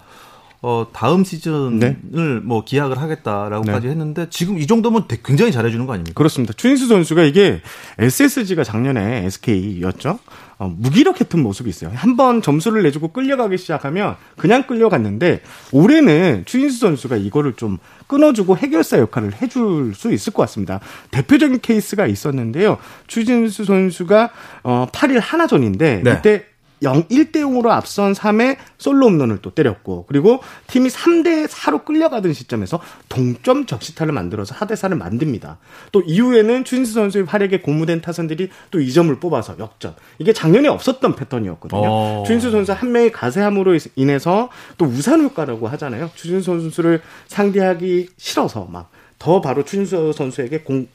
어, 0.67 0.87
다음 0.91 1.23
시즌을 1.23 1.79
네. 1.79 2.23
뭐 2.41 2.63
기약을 2.65 2.99
하겠다라고까지 2.99 3.85
네. 3.85 3.91
했는데 3.91 4.25
지금 4.31 4.57
이 4.57 4.65
정도면 4.65 5.05
굉장히 5.23 5.51
잘해주는 5.51 5.85
거 5.85 5.93
아닙니까? 5.93 6.17
그렇습니다. 6.17 6.53
추인수 6.57 6.87
선수가 6.87 7.21
이게 7.21 7.61
SSG가 7.99 8.63
작년에 8.63 9.25
SK였죠. 9.25 10.17
어, 10.57 10.73
무기력했던 10.75 11.39
모습이 11.43 11.69
있어요. 11.69 11.91
한 11.93 12.15
번 12.15 12.41
점수를 12.41 12.81
내주고 12.81 13.09
끌려가기 13.09 13.57
시작하면 13.59 14.15
그냥 14.37 14.63
끌려갔는데 14.65 15.41
올해는 15.71 16.45
추인수 16.45 16.79
선수가 16.79 17.17
이거를 17.17 17.53
좀 17.53 17.77
끊어주고 18.07 18.57
해결사 18.57 18.97
역할을 18.99 19.33
해줄 19.41 19.93
수 19.93 20.11
있을 20.13 20.33
것 20.33 20.41
같습니다. 20.43 20.79
대표적인 21.11 21.59
케이스가 21.59 22.07
있었는데요. 22.07 22.77
추진수 23.07 23.65
선수가 23.65 24.29
어 24.63 24.87
8일 24.91 25.19
하나 25.19 25.45
전인데 25.45 26.01
네. 26.03 26.15
그때 26.15 26.45
0, 26.81 27.07
1대 27.07 27.37
0으로 27.37 27.69
앞선 27.69 28.13
3회 28.13 28.57
솔로 28.77 29.07
홈런을 29.07 29.39
또 29.41 29.51
때렸고 29.51 30.05
그리고 30.07 30.41
팀이 30.67 30.89
3대 30.89 31.47
4로 31.47 31.85
끌려가던 31.85 32.33
시점에서 32.33 32.79
동점 33.09 33.65
적시타를 33.65 34.13
만들어서 34.13 34.55
하대 34.55 34.75
4를 34.75 34.97
만듭니다. 34.97 35.57
또 35.91 36.01
이후에는 36.01 36.63
추진수 36.63 36.93
선수의 36.93 37.25
활약에 37.25 37.61
고무된 37.61 38.01
타선들이 38.01 38.49
또 38.71 38.79
2점을 38.79 39.19
뽑아서 39.19 39.55
역전. 39.59 39.95
이게 40.19 40.33
작년에 40.33 40.67
없었던 40.67 41.15
패턴이었거든요. 41.15 41.81
어. 41.83 42.23
추진수 42.25 42.51
선수 42.51 42.73
한 42.73 42.91
명의 42.91 43.11
가세함으로 43.11 43.77
인해서 43.95 44.49
또 44.77 44.85
우산 44.85 45.21
효과라고 45.23 45.67
하잖아요. 45.69 46.11
추진수 46.15 46.45
선수를 46.45 47.01
상대하기 47.27 48.09
싫어서 48.17 48.67
막더 48.69 49.41
바로 49.41 49.63
추진수 49.63 50.13
선수에게 50.13 50.59
공, 50.59 50.87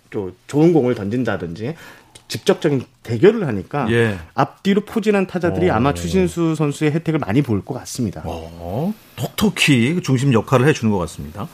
좋은 0.47 0.73
공을 0.73 0.95
던진다든지 0.95 1.75
직접적인 2.31 2.85
대결을 3.03 3.47
하니까 3.47 3.91
예. 3.91 4.19
앞뒤로 4.35 4.83
포진한 4.83 5.27
타자들이 5.27 5.69
어. 5.69 5.75
아마 5.75 5.93
추신수 5.93 6.55
선수의 6.55 6.93
혜택을 6.93 7.19
많이 7.21 7.43
볼 7.43 7.61
것 7.63 7.75
같습니다. 7.75 8.23
어, 8.25 8.95
톡톡히 9.17 9.95
그 9.95 10.03
중심 10.03 10.33
역할을 10.33 10.67
해주는 10.69 10.91
것 10.91 10.99
같습니다. 11.01 11.47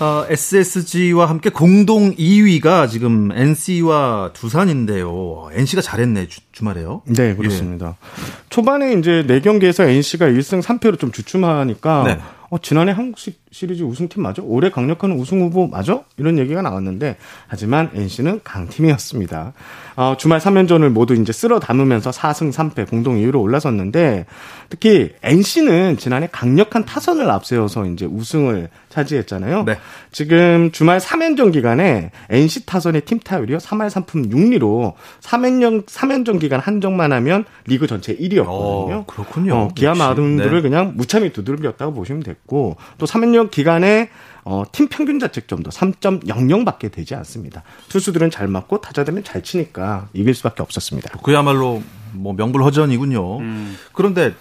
어, 0.00 0.24
SSG와 0.28 1.26
함께 1.26 1.50
공동 1.50 2.14
2위가 2.16 2.88
지금 2.90 3.30
NC와 3.32 4.30
두산인데요. 4.32 5.50
NC가 5.52 5.82
잘했네 5.82 6.26
주, 6.28 6.40
말에요 6.64 7.02
네, 7.06 7.34
그렇습니다. 7.36 7.96
예. 8.00 8.42
초반에 8.50 8.92
이제 8.94 9.24
4경기에서 9.26 9.86
NC가 9.88 10.26
1승 10.26 10.62
3패로 10.62 10.98
좀 10.98 11.12
주춤하니까 11.12 12.02
네. 12.04 12.18
어, 12.50 12.58
지난해 12.58 12.92
한국 12.92 13.18
시리즈 13.52 13.82
우승팀 13.82 14.22
맞아? 14.22 14.42
올해 14.44 14.70
강력한 14.70 15.10
우승 15.12 15.40
후보 15.40 15.66
맞아? 15.66 16.04
이런 16.16 16.38
얘기가 16.38 16.62
나왔는데 16.62 17.16
하지만 17.48 17.90
NC는 17.94 18.42
강팀이었습니다. 18.44 19.52
어, 19.96 20.14
주말 20.16 20.38
3연전을 20.38 20.88
모두 20.90 21.14
이제 21.14 21.32
쓸어 21.32 21.58
담으면서 21.58 22.10
4승 22.10 22.52
3패 22.52 22.88
공동 22.88 23.16
2위로 23.16 23.40
올라섰는데 23.42 24.26
특히 24.68 25.10
NC는 25.22 25.98
지난해 25.98 26.28
강력한 26.30 26.84
타선을 26.84 27.28
앞세워서 27.28 27.86
이제 27.86 28.06
우승을 28.06 28.68
차지했잖아요. 28.88 29.64
네. 29.64 29.78
지금 30.12 30.70
주말 30.70 30.98
3연전 30.98 31.52
기간에 31.52 32.12
NC 32.28 32.66
타선의 32.66 33.02
팀 33.02 33.18
타율이요. 33.18 33.58
3할 33.58 33.90
3푼 33.90 34.30
6리로 34.30 34.94
3연전 35.20 35.86
3연전 35.86 36.40
기간 36.40 36.60
한정만 36.60 37.12
하면 37.12 37.44
리그 37.66 37.86
전체 37.88 38.16
1위였거든요. 38.16 38.46
어, 38.46 39.04
그렇군요. 39.06 39.54
어, 39.54 39.68
기아 39.74 39.94
마운드를 39.94 40.62
네. 40.62 40.68
그냥 40.68 40.92
무참히 40.96 41.32
두들겼다고 41.32 41.92
보시면 41.94 42.22
됐고 42.22 42.76
또 42.98 43.06
3연전 43.06 43.39
기간에 43.48 44.10
어, 44.44 44.64
팀 44.72 44.88
평균 44.88 45.18
자책점도 45.18 45.70
3.00 45.70 46.64
밖에 46.64 46.88
되지 46.88 47.14
않습니다. 47.14 47.62
투수들은 47.88 48.30
잘 48.30 48.48
맞고 48.48 48.80
타자들은 48.80 49.24
잘 49.24 49.42
치니까 49.42 50.08
이길 50.12 50.34
수밖에 50.34 50.62
없었습니다. 50.62 51.18
그야말로 51.22 51.82
뭐 52.12 52.32
명불허전이군요. 52.34 53.38
음. 53.38 53.76
그런데 53.92 54.34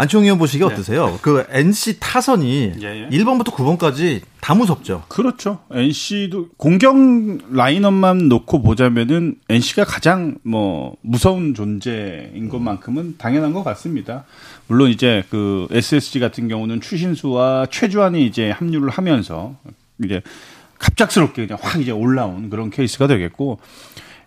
안치홍 0.00 0.24
의원 0.24 0.38
보시기 0.38 0.64
네. 0.64 0.72
어떠세요? 0.72 1.18
그 1.20 1.44
NC 1.50 2.00
타선이 2.00 2.72
예, 2.80 3.04
예. 3.04 3.08
1번부터 3.10 3.52
9번까지 3.52 4.22
다 4.40 4.54
무섭죠. 4.54 5.04
그렇죠. 5.08 5.58
NC도 5.70 6.48
공격 6.56 6.96
라인업만 7.50 8.28
놓고 8.30 8.62
보자면은 8.62 9.34
NC가 9.50 9.84
가장 9.84 10.38
뭐 10.42 10.96
무서운 11.02 11.52
존재인 11.52 12.48
것만큼은 12.48 13.16
당연한 13.18 13.52
것 13.52 13.62
같습니다. 13.62 14.24
물론 14.68 14.88
이제 14.88 15.22
그 15.28 15.68
SSG 15.70 16.18
같은 16.18 16.48
경우는 16.48 16.80
추신수와 16.80 17.66
최주환이 17.70 18.24
이제 18.24 18.50
합류를 18.50 18.88
하면서 18.88 19.54
이제 20.02 20.22
갑작스럽게 20.78 21.46
그냥 21.46 21.58
확 21.60 21.78
이제 21.78 21.90
올라온 21.90 22.48
그런 22.48 22.70
케이스가 22.70 23.06
되겠고 23.06 23.58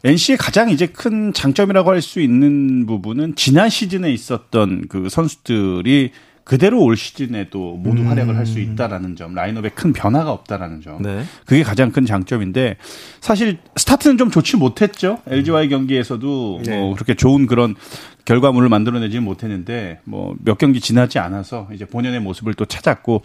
NC의 0.04 0.38
가장 0.38 0.70
이제 0.70 0.86
큰 0.88 1.32
장점이라고 1.34 1.90
할 1.92 2.02
수 2.02 2.20
있는 2.20 2.86
부분은 2.86 3.36
지난 3.36 3.70
시즌에 3.70 4.12
있었던 4.12 4.86
그 4.90 5.08
선수들이 5.10 6.12
그대로 6.44 6.84
올 6.84 6.98
시즌에도 6.98 7.78
모두 7.78 8.02
음. 8.02 8.10
활약을 8.10 8.36
할 8.36 8.46
수 8.46 8.60
있다라는 8.60 9.16
점, 9.16 9.34
라인업에 9.34 9.70
큰 9.70 9.94
변화가 9.94 10.30
없다라는 10.30 10.82
점. 10.82 11.02
네. 11.02 11.24
그게 11.46 11.64
가장 11.64 11.92
큰 11.92 12.06
장점인데 12.06 12.76
사실 13.22 13.60
스타트는 13.78 14.18
좀 14.18 14.30
좋지 14.30 14.58
못했죠. 14.58 15.20
LG와의 15.28 15.70
경기에서도 15.70 16.62
네. 16.66 16.78
뭐 16.78 16.94
그렇게 16.96 17.14
좋은 17.14 17.48
그런 17.48 17.76
결과물을 18.26 18.70
만들어내지는 18.70 19.24
못했는데 19.24 20.00
뭐 20.06 20.36
몇 20.44 20.58
경기 20.58 20.80
지나지 20.80 21.20
않아서 21.20 21.68
이제 21.74 21.86
본연의 21.86 22.20
모습을 22.22 22.54
또 22.54 22.66
찾았고 22.66 23.24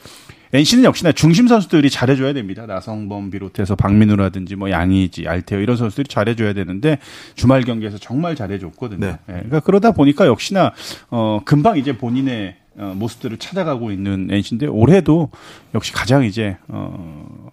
NC는 0.53 0.85
역시나 0.85 1.13
중심 1.13 1.47
선수들이 1.47 1.91
잘해줘야 1.91 2.33
됩니다. 2.33 2.65
나성범 2.67 3.31
비롯해서 3.31 3.77
박민우라든지 3.77 4.57
뭐 4.57 4.71
양의지, 4.71 5.29
알테오 5.29 5.61
이런 5.61 5.77
선수들이 5.77 6.09
잘해줘야 6.09 6.55
되는데 6.55 6.99
주말 7.35 7.63
경기에서 7.65 7.99
정말 7.99 8.35
잘해줬거든요. 8.35 8.99
네. 8.99 9.13
네. 9.27 9.35
그러니까 9.35 9.61
그러다 9.61 9.93
보니까 9.93 10.27
역시나 10.27 10.73
어 11.11 11.41
금방 11.45 11.77
이제 11.77 11.97
본인의 11.99 12.57
어, 12.79 12.95
모습들을 12.97 13.37
찾아가고 13.39 13.91
있는 13.93 14.29
NC인데 14.31 14.67
올해도 14.69 15.31
역시 15.75 15.93
가장 15.93 16.25
이제 16.25 16.57
어 16.69 17.51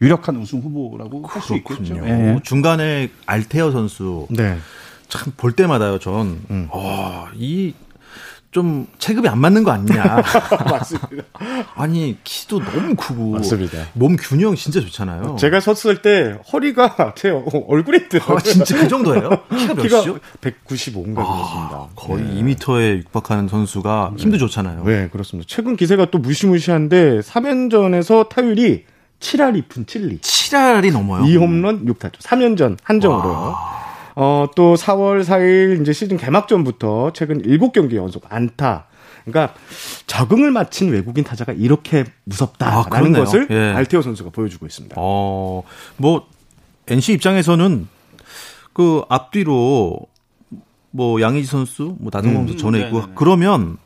유력한 0.00 0.36
우승 0.36 0.60
후보라고 0.60 1.26
할 1.26 1.42
수 1.42 1.54
있겠죠. 1.56 1.94
네. 2.00 2.38
중간에 2.44 3.10
알테어 3.26 3.72
선수 3.72 4.26
네. 4.30 4.56
참 5.08 5.32
볼 5.36 5.52
때마다요. 5.52 5.98
전 5.98 6.40
음. 6.50 6.68
어, 6.70 7.26
이 7.36 7.74
좀 8.50 8.86
체급이 8.98 9.28
안 9.28 9.38
맞는 9.40 9.62
거 9.62 9.72
아니냐. 9.72 10.02
맞습니다. 10.70 11.22
아니 11.74 12.16
키도 12.24 12.60
너무 12.64 12.94
크고 12.96 13.32
맞습니다. 13.32 13.76
몸 13.92 14.16
균형 14.16 14.54
진짜 14.54 14.80
좋잖아요. 14.80 15.36
제가 15.38 15.60
섰을 15.60 16.00
때 16.00 16.38
허리가 16.50 17.12
제 17.14 17.28
얼굴에 17.28 18.08
들어. 18.08 18.36
아, 18.36 18.40
진짜 18.40 18.74
그 18.78 18.88
정도예요? 18.88 19.28
키가 19.54 19.74
몇이죠? 19.74 20.18
195인가 20.40 21.18
아, 21.18 21.24
그렇습니다. 21.26 21.88
거의 21.94 22.24
네. 22.24 22.42
2미터에 22.56 22.96
육박하는 23.00 23.48
선수가 23.48 24.12
네. 24.16 24.22
힘도 24.22 24.38
좋잖아요. 24.38 24.82
네, 24.84 25.08
그렇습니다. 25.12 25.46
최근 25.46 25.76
기세가 25.76 26.06
또 26.10 26.16
무시무시한데 26.18 27.20
3연전에서 27.20 28.30
타율이 28.30 28.84
7할 29.20 29.62
2푼 29.68 29.84
7리. 29.84 30.20
7할이 30.22 30.90
넘어요. 30.90 31.22
2홈런 31.24 31.84
6타점. 31.86 32.14
3연전 32.20 32.78
한정으로. 32.82 33.28
와. 33.28 33.77
어, 34.20 34.48
또 34.56 34.74
4월 34.74 35.22
4일 35.22 35.80
이제 35.80 35.92
시즌 35.92 36.16
개막전부터 36.16 37.12
최근 37.12 37.40
7경기 37.40 37.94
연속 37.94 38.24
안타. 38.28 38.86
그러니까 39.24 39.54
적응을 40.08 40.50
마친 40.50 40.90
외국인 40.90 41.22
타자가 41.22 41.52
이렇게 41.52 42.04
무섭다라는 42.24 43.14
아, 43.14 43.18
것을 43.20 43.46
예. 43.50 43.72
알테오 43.76 44.02
선수가 44.02 44.30
보여주고 44.30 44.66
있습니다. 44.66 44.96
어, 44.98 45.62
뭐 45.98 46.26
NC 46.88 47.12
입장에서는 47.12 47.86
그 48.72 49.02
앞뒤로 49.08 50.00
뭐 50.90 51.20
양의지 51.20 51.46
선수, 51.46 51.94
뭐 52.00 52.10
나동범 52.12 52.48
선수 52.48 52.54
음, 52.54 52.58
전에 52.58 52.86
있고 52.86 52.96
네네네. 52.96 53.12
그러면 53.14 53.76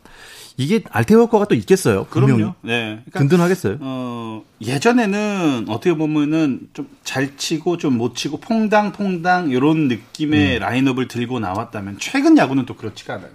이게 0.62 0.82
알테오 0.90 1.20
효과가 1.22 1.46
또 1.46 1.54
있겠어요. 1.54 2.04
분명히. 2.04 2.36
그럼요. 2.36 2.54
네. 2.62 3.02
그러니까, 3.10 3.18
든든하겠어요. 3.20 3.78
어, 3.80 4.42
예전에는 4.60 5.66
어떻게 5.68 5.94
보면은 5.94 6.68
좀 6.72 6.88
잘 7.04 7.36
치고 7.36 7.76
좀 7.76 7.98
못 7.98 8.14
치고 8.16 8.38
퐁당퐁당 8.40 9.50
이런 9.50 9.88
느낌의 9.88 10.56
음. 10.56 10.60
라인업을 10.60 11.08
들고 11.08 11.40
나왔다면 11.40 11.96
최근 11.98 12.38
야구는 12.38 12.64
또 12.64 12.74
그렇지가 12.76 13.14
않아요. 13.14 13.30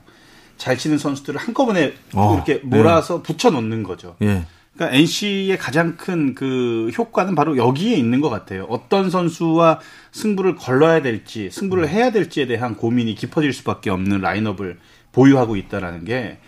잘 0.57 0.77
치는 0.77 0.98
선수들을 0.98 1.39
한꺼번에 1.39 1.93
어, 2.13 2.34
이렇게 2.34 2.55
몰아서 2.63 3.17
네. 3.17 3.23
붙여 3.23 3.52
놓는 3.52 3.84
거죠. 3.84 4.15
예. 4.23 4.45
그러니까 4.73 4.97
NC의 4.97 5.58
가장 5.58 5.95
큰 5.97 6.34
그 6.36 6.89
효과는 6.97 7.36
바로 7.36 7.58
여기에 7.58 7.95
있는 7.97 8.21
것 8.21 8.30
같아요. 8.30 8.65
어떤 8.69 9.10
선수와 9.10 9.80
승부를 10.12 10.56
걸러야 10.56 11.02
될지, 11.02 11.49
승부를 11.52 11.84
음. 11.84 11.89
해야 11.89 12.12
될지에 12.12 12.47
대한 12.47 12.75
고민이 12.75 13.13
깊어질 13.15 13.54
수밖에 13.54 13.89
없는 13.89 14.21
라인업을 14.21 14.78
보유하고 15.12 15.56
있다라는 15.56 16.06
게 16.06 16.39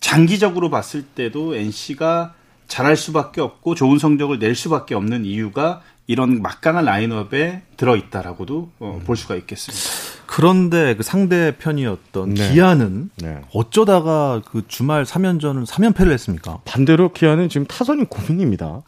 장기적으로 0.00 0.70
봤을 0.70 1.02
때도 1.02 1.56
NC가 1.56 2.34
잘할 2.68 2.96
수밖에 2.96 3.40
없고 3.40 3.74
좋은 3.74 3.98
성적을 3.98 4.38
낼 4.38 4.54
수밖에 4.54 4.94
없는 4.94 5.24
이유가 5.24 5.82
이런 6.06 6.40
막강한 6.40 6.84
라인업에 6.84 7.62
들어있다라고도 7.76 8.70
어, 8.78 9.00
볼 9.04 9.16
수가 9.16 9.34
있겠습니다. 9.36 10.16
그런데 10.26 10.94
그 10.96 11.02
상대편이었던 11.02 12.34
네. 12.34 12.52
기아는 12.52 13.10
네. 13.16 13.40
어쩌다가 13.52 14.42
그 14.44 14.62
주말 14.68 15.04
3연전을 15.04 15.66
3연패를 15.66 16.10
했습니까? 16.12 16.58
반대로 16.64 17.12
기아는 17.12 17.48
지금 17.48 17.66
타선이 17.66 18.04
고민입니다. 18.04 18.82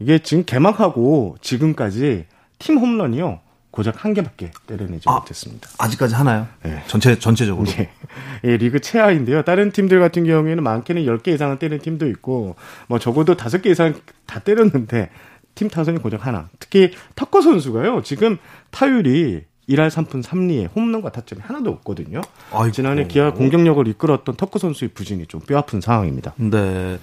이게 0.00 0.18
지금 0.20 0.44
개막하고 0.44 1.36
지금까지 1.40 2.26
팀 2.58 2.78
홈런이요. 2.78 3.40
고작 3.74 4.04
한 4.04 4.14
개밖에 4.14 4.52
때려내지 4.68 5.08
아, 5.08 5.14
못했습니다. 5.14 5.68
아직까지 5.78 6.14
하나요? 6.14 6.46
네. 6.62 6.84
전체 6.86 7.18
전체적으로. 7.18 7.66
네. 7.66 7.90
예, 8.44 8.56
리그 8.56 8.80
최하인데요. 8.80 9.42
다른 9.42 9.72
팀들 9.72 9.98
같은 9.98 10.24
경우에는 10.24 10.62
많게는 10.62 11.02
10개 11.02 11.34
이상을 11.34 11.58
때리는 11.58 11.82
팀도 11.82 12.06
있고 12.10 12.54
뭐 12.86 13.00
적어도 13.00 13.36
5개 13.36 13.66
이상 13.66 13.94
다 14.26 14.38
때렸는데 14.38 15.10
팀 15.56 15.68
타선이 15.68 15.98
고작 15.98 16.24
하나. 16.24 16.48
특히 16.60 16.92
터커 17.16 17.40
선수가요. 17.40 18.02
지금 18.04 18.38
타율이 18.70 19.42
1할 19.68 19.90
3푼 19.90 20.22
3리에 20.22 20.68
홈런과 20.76 21.10
타점이 21.10 21.42
하나도 21.42 21.70
없거든요. 21.70 22.20
아이고. 22.52 22.70
지난해 22.70 23.08
기아 23.08 23.32
공격력을 23.32 23.88
이끌었던 23.88 24.36
터커 24.36 24.60
선수의 24.60 24.90
부진이 24.94 25.26
좀 25.26 25.40
뼈아픈 25.40 25.80
상황입니다. 25.80 26.34
네. 26.36 27.00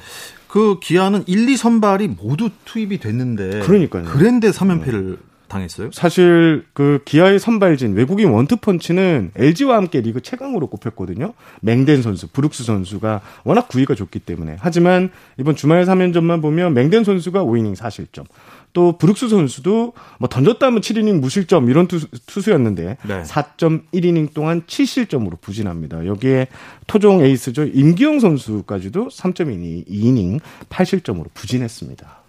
그 0.48 0.80
기아는 0.80 1.26
1, 1.28 1.50
2 1.50 1.58
선발이 1.58 2.08
모두 2.08 2.50
투입이 2.64 3.00
됐는데 3.00 3.60
그러니까요. 3.60 4.06
그랜데 4.06 4.52
3연패를 4.52 5.31
당했어요? 5.52 5.92
사실 5.92 6.66
그 6.74 7.02
기아의 7.06 7.40
선발진 7.40 7.94
외국인 7.94 8.30
원투펀치는 8.30 9.32
LG와 9.36 9.78
함께 9.78 10.02
리그 10.02 10.22
최강으로 10.22 10.68
꼽혔거든요. 10.68 11.34
맹덴 11.62 12.02
선수, 12.02 12.28
브룩스 12.28 12.64
선수가 12.64 13.22
워낙 13.44 13.68
구위가 13.68 13.96
좋기 13.96 14.20
때문에. 14.20 14.58
하지만 14.60 15.12
이번 15.38 15.56
주말 15.56 15.86
3연전만 15.86 16.42
보면 16.42 16.74
맹덴 16.74 17.04
선수가 17.04 17.44
5이닝 17.44 17.76
4실점. 17.76 18.26
또 18.74 18.98
브룩스 18.98 19.28
선수도 19.28 19.94
뭐 20.18 20.30
던졌다면 20.30 20.82
7이닝 20.82 21.20
무실점 21.20 21.70
이런 21.70 21.88
투수, 21.88 22.52
였는데 22.52 22.98
네. 23.06 23.24
4.1이닝 23.24 24.34
동안 24.34 24.62
7실점으로 24.62 25.42
부진합니다. 25.42 26.06
여기에 26.06 26.48
토종 26.88 27.22
에이스죠. 27.22 27.66
임기영 27.66 28.20
선수까지도 28.22 29.10
3.2이닝 29.10 30.40
8실점으로 30.70 31.26
부진했습니다. 31.34 32.22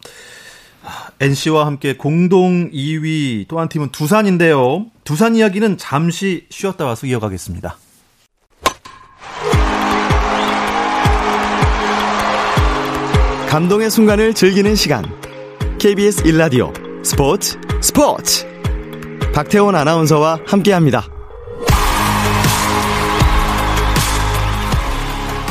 NC와 1.20 1.66
함께 1.66 1.96
공동 1.96 2.70
2위 2.70 3.46
또 3.48 3.58
한 3.60 3.68
팀은 3.68 3.90
두산인데요. 3.90 4.86
두산 5.04 5.36
이야기는 5.36 5.78
잠시 5.78 6.46
쉬었다 6.50 6.84
와서 6.84 7.06
이어가겠습니다. 7.06 7.76
감동의 13.48 13.90
순간을 13.90 14.34
즐기는 14.34 14.74
시간. 14.74 15.04
KBS 15.78 16.22
1라디오 16.24 16.72
스포츠 17.04 17.58
스포츠. 17.82 18.46
박태원 19.34 19.74
아나운서와 19.74 20.38
함께합니다. 20.46 21.06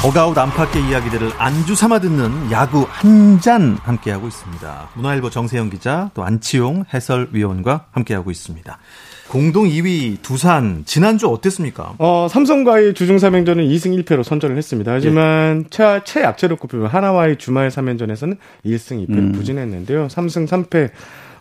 버가웃 0.01 0.35
안팎의 0.35 0.89
이야기들을 0.89 1.29
안주 1.37 1.75
삼아 1.75 1.99
듣는 1.99 2.51
야구 2.51 2.85
한 2.89 3.39
잔 3.39 3.77
함께하고 3.81 4.27
있습니다. 4.27 4.89
문화일보 4.95 5.29
정세영 5.31 5.69
기자 5.71 6.11
또 6.13 6.23
안치용 6.23 6.85
해설위원과 6.93 7.85
함께하고 7.91 8.29
있습니다. 8.29 8.77
공동 9.29 9.65
2위 9.65 10.21
두산 10.21 10.83
지난주 10.85 11.27
어땠습니까? 11.27 11.93
어, 11.97 12.27
삼성과의 12.29 12.93
주중 12.93 13.15
3연전은 13.17 13.67
2승 13.69 14.03
1패로 14.03 14.23
선전을 14.23 14.57
했습니다. 14.57 14.91
하지만 14.91 15.63
예. 15.65 15.69
최, 15.69 16.01
최약체로 16.03 16.57
꼽히면 16.57 16.87
하나와의 16.87 17.37
주말 17.37 17.69
3연전에서는 17.69 18.37
1승 18.65 19.07
2패로 19.07 19.17
음. 19.17 19.31
부진했는데요. 19.31 20.07
3승 20.07 20.47
3패 20.47 20.89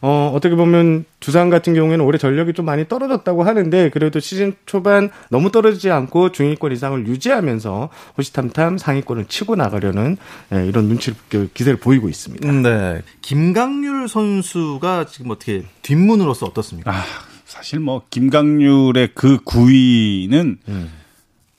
어, 0.03 0.33
어떻게 0.35 0.55
보면 0.55 1.05
두산 1.21 1.51
같은 1.51 1.75
경우에는 1.75 2.05
올해 2.05 2.19
전력이 2.19 2.55
좀 2.55 2.65
많이 2.65 2.89
떨어졌다고 2.89 3.43
하는데 3.43 3.91
그래도 3.91 4.19
시즌 4.19 4.55
초반 4.65 5.11
너무 5.29 5.51
떨어지지 5.51 5.91
않고 5.91 6.33
중위권 6.33 6.73
이상을 6.73 7.07
유지하면서 7.07 7.91
호시탐탐 8.17 8.79
상위권을 8.79 9.27
치고 9.27 9.57
나가려는 9.57 10.17
예, 10.55 10.67
이런 10.67 10.87
눈치를 10.87 11.19
그 11.29 11.51
기세를 11.53 11.79
보이고 11.79 12.09
있습니다. 12.09 12.49
음, 12.49 12.63
네. 12.63 13.03
김강률 13.21 14.09
선수가 14.09 15.07
지금 15.07 15.33
어떻게 15.33 15.65
뒷문으로서 15.83 16.47
어떻습니까? 16.47 16.91
아, 16.91 17.05
사실 17.45 17.79
뭐 17.81 18.03
김강률의 18.09 19.11
그 19.15 19.39
구위는 19.45 20.59
음. 20.69 21.00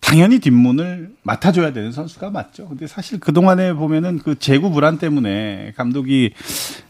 당연히 0.01 0.39
뒷문을 0.39 1.13
맡아줘야 1.23 1.71
되는 1.71 1.91
선수가 1.91 2.31
맞죠. 2.31 2.67
근데 2.67 2.87
사실 2.87 3.19
그동안에 3.19 3.73
보면은 3.73 4.17
그 4.17 4.37
재구 4.37 4.71
불안 4.71 4.97
때문에 4.97 5.73
감독이 5.77 6.33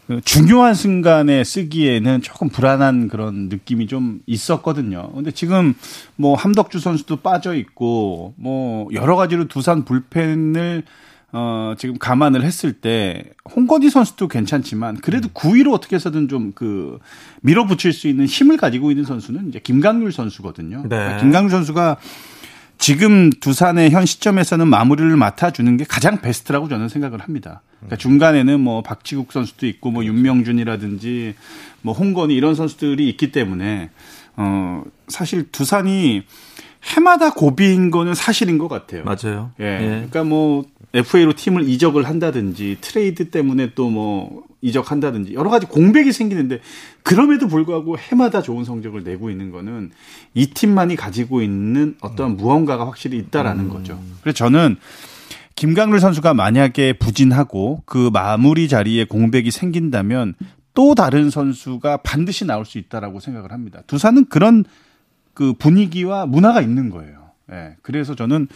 그 0.08 0.20
중요한 0.24 0.74
순간에 0.74 1.44
쓰기에는 1.44 2.22
조금 2.22 2.48
불안한 2.48 3.08
그런 3.08 3.48
느낌이 3.48 3.86
좀 3.86 4.20
있었거든요. 4.26 5.12
근데 5.12 5.30
지금 5.30 5.74
뭐 6.16 6.34
함덕주 6.34 6.80
선수도 6.80 7.16
빠져 7.16 7.54
있고 7.54 8.34
뭐 8.36 8.88
여러 8.92 9.14
가지로 9.14 9.46
두산 9.46 9.84
불펜을 9.84 10.82
어, 11.34 11.74
지금 11.78 11.96
감안을 11.96 12.42
했을 12.42 12.74
때, 12.74 13.24
홍건희 13.56 13.88
선수도 13.88 14.28
괜찮지만, 14.28 14.98
그래도 14.98 15.30
9위로 15.30 15.72
어떻게 15.72 15.96
해서든 15.96 16.28
좀 16.28 16.52
그, 16.54 16.98
밀어붙일 17.40 17.94
수 17.94 18.06
있는 18.06 18.26
힘을 18.26 18.58
가지고 18.58 18.90
있는 18.90 19.04
선수는 19.04 19.48
이제 19.48 19.58
김강률 19.58 20.12
선수거든요. 20.12 20.84
네. 20.90 21.16
김강률 21.20 21.50
선수가 21.50 21.96
지금 22.78 23.30
두산의 23.30 23.90
현 23.90 24.06
시점에서는 24.06 24.66
마무리를 24.66 25.16
맡아주는 25.16 25.76
게 25.76 25.84
가장 25.84 26.20
베스트라고 26.20 26.68
저는 26.68 26.88
생각을 26.88 27.20
합니다. 27.20 27.62
그러니까 27.78 27.96
중간에는 27.96 28.60
뭐 28.60 28.82
박지국 28.82 29.32
선수도 29.32 29.66
있고 29.66 29.90
뭐 29.90 30.04
윤명준이라든지 30.04 31.34
뭐 31.82 31.94
홍건희 31.94 32.34
이런 32.34 32.54
선수들이 32.54 33.08
있기 33.10 33.32
때문에, 33.32 33.90
어, 34.36 34.82
사실 35.08 35.50
두산이 35.50 36.24
해마다 36.84 37.32
고비인 37.32 37.90
거는 37.90 38.14
사실인 38.14 38.58
것 38.58 38.68
같아요. 38.68 39.04
맞아요. 39.04 39.52
예. 39.60 39.78
그러니까 39.78 40.24
뭐 40.24 40.64
FA로 40.94 41.32
팀을 41.34 41.68
이적을 41.68 42.06
한다든지 42.06 42.78
트레이드 42.80 43.30
때문에 43.30 43.74
또 43.74 43.92
뭐 43.92 44.44
이적한다든지 44.62 45.34
여러 45.34 45.50
가지 45.50 45.66
공백이 45.66 46.12
생기는데 46.12 46.60
그럼에도 47.02 47.48
불구하고 47.48 47.98
해마다 47.98 48.40
좋은 48.40 48.64
성적을 48.64 49.02
내고 49.02 49.28
있는 49.28 49.50
거는 49.50 49.90
이 50.34 50.46
팀만이 50.46 50.96
가지고 50.96 51.42
있는 51.42 51.96
어떤 52.00 52.36
무언가가 52.36 52.86
확실히 52.86 53.18
있다라는 53.18 53.68
거죠. 53.68 54.00
그래서 54.22 54.36
저는 54.36 54.76
김강률 55.56 56.00
선수가 56.00 56.32
만약에 56.34 56.94
부진하고 56.94 57.82
그 57.84 58.08
마무리 58.12 58.68
자리에 58.68 59.04
공백이 59.04 59.50
생긴다면 59.50 60.34
또 60.74 60.94
다른 60.94 61.28
선수가 61.28 61.98
반드시 61.98 62.46
나올 62.46 62.64
수 62.64 62.78
있다라고 62.78 63.20
생각을 63.20 63.52
합니다. 63.52 63.82
두산은 63.86 64.26
그런 64.26 64.64
그 65.34 65.52
분위기와 65.52 66.24
문화가 66.24 66.62
있는 66.62 66.88
거예요. 66.88 67.21
예. 67.52 67.76
그래서 67.82 68.14
저는 68.14 68.48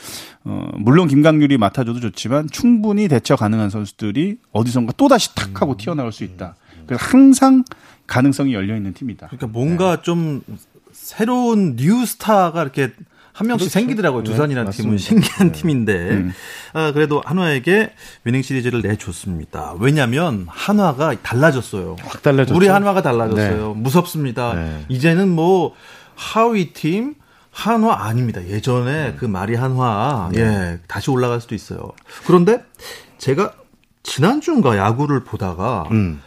어 0.45 0.69
물론 0.79 1.07
김강률이 1.09 1.59
맡아줘도 1.59 2.01
좋지만 2.01 2.49
충분히 2.51 3.09
대처 3.09 3.37
가능한 3.37 3.71
선수들이 3.71 4.39
어디선가 4.53 4.95
또 4.97 5.09
다시 5.09 5.35
탁 5.35 5.61
하고 5.61 5.77
튀어나올 5.77 6.13
수 6.13 6.25
있다. 6.25 6.57
그래서 6.87 7.05
항상 7.05 7.65
가능성이 8.07 8.55
열려 8.55 8.77
있는 8.77 8.95
팀이다. 8.95 9.27
그러니까 9.27 9.47
뭔가 9.49 10.03
좀 10.03 10.43
새로운 10.93 11.77
new 11.77 12.07
스타가 12.07 12.63
이렇게 12.63 12.93
한 13.33 13.49
명씩 13.49 13.71
생기더라고요. 13.71 14.23
두산이라는 14.23 14.73
팀은 14.73 14.97
신기한 14.97 15.53
팀인데 15.53 16.31
아, 16.73 16.93
그래도 16.93 17.21
한화에게 17.23 17.93
위닝 18.25 18.41
시리즈를 18.41 18.81
내줬습니다. 18.81 19.75
왜냐하면 19.79 20.47
한화가 20.49 21.21
달라졌어요. 21.21 21.97
확 22.01 22.23
달라졌죠. 22.23 22.57
우리 22.57 22.69
한화가 22.69 23.03
달라졌어요. 23.03 23.75
무섭습니다. 23.75 24.55
네. 24.55 24.85
이제는 24.89 25.29
뭐 25.29 25.75
하위 26.15 26.73
팀 26.73 27.15
한화 27.57 28.05
아닙니다. 28.05 28.47
예전에 28.47 29.15
그 29.17 29.25
마리 29.25 29.55
한화 29.55 30.31
예 30.37 30.79
다시 30.87 31.11
올라갈 31.11 31.41
수도 31.41 31.55
있어요. 31.55 31.93
그런데 32.27 32.63
제가 33.17 33.55
지난주인가 34.03 34.77
야구를 34.77 35.25
보다가 35.25 35.89
음. 35.91 36.21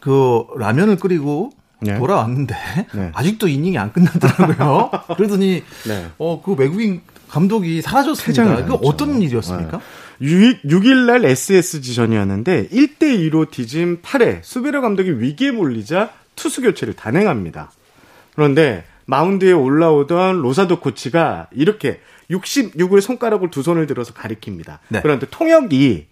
그 0.00 0.46
라면을 0.56 0.96
끓이고 0.96 1.50
네. 1.80 1.98
돌아왔는데 1.98 2.56
네. 2.94 3.10
아직도 3.14 3.48
이닝이 3.48 3.76
안 3.76 3.92
끝났더라고요. 3.92 4.90
그러더니 5.14 5.62
네. 5.86 6.10
어그 6.16 6.54
외국인 6.54 7.02
감독이 7.28 7.82
사라졌습니다. 7.82 8.44
당했죠. 8.44 8.80
어떤 8.82 9.20
일이었습니까? 9.20 9.78
6일, 10.22 10.64
6일날 10.64 11.26
SS지전이었는데 11.26 12.68
1대2로 12.68 13.50
뒤진 13.50 14.00
8회 14.00 14.40
수비러 14.42 14.80
감독이 14.80 15.10
위기에 15.10 15.50
몰리자 15.50 16.12
투수 16.34 16.62
교체를 16.62 16.94
단행합니다. 16.94 17.70
그런데 18.34 18.86
마운드에 19.12 19.52
올라오던 19.52 20.42
로사도 20.42 20.80
코치가 20.80 21.48
이렇게 21.52 22.00
66을 22.30 23.00
손가락을 23.00 23.50
두 23.50 23.62
손을 23.62 23.86
들어서 23.86 24.12
가리킵니다. 24.12 24.78
네. 24.88 25.00
그런데 25.00 25.26
통역이 25.30 26.06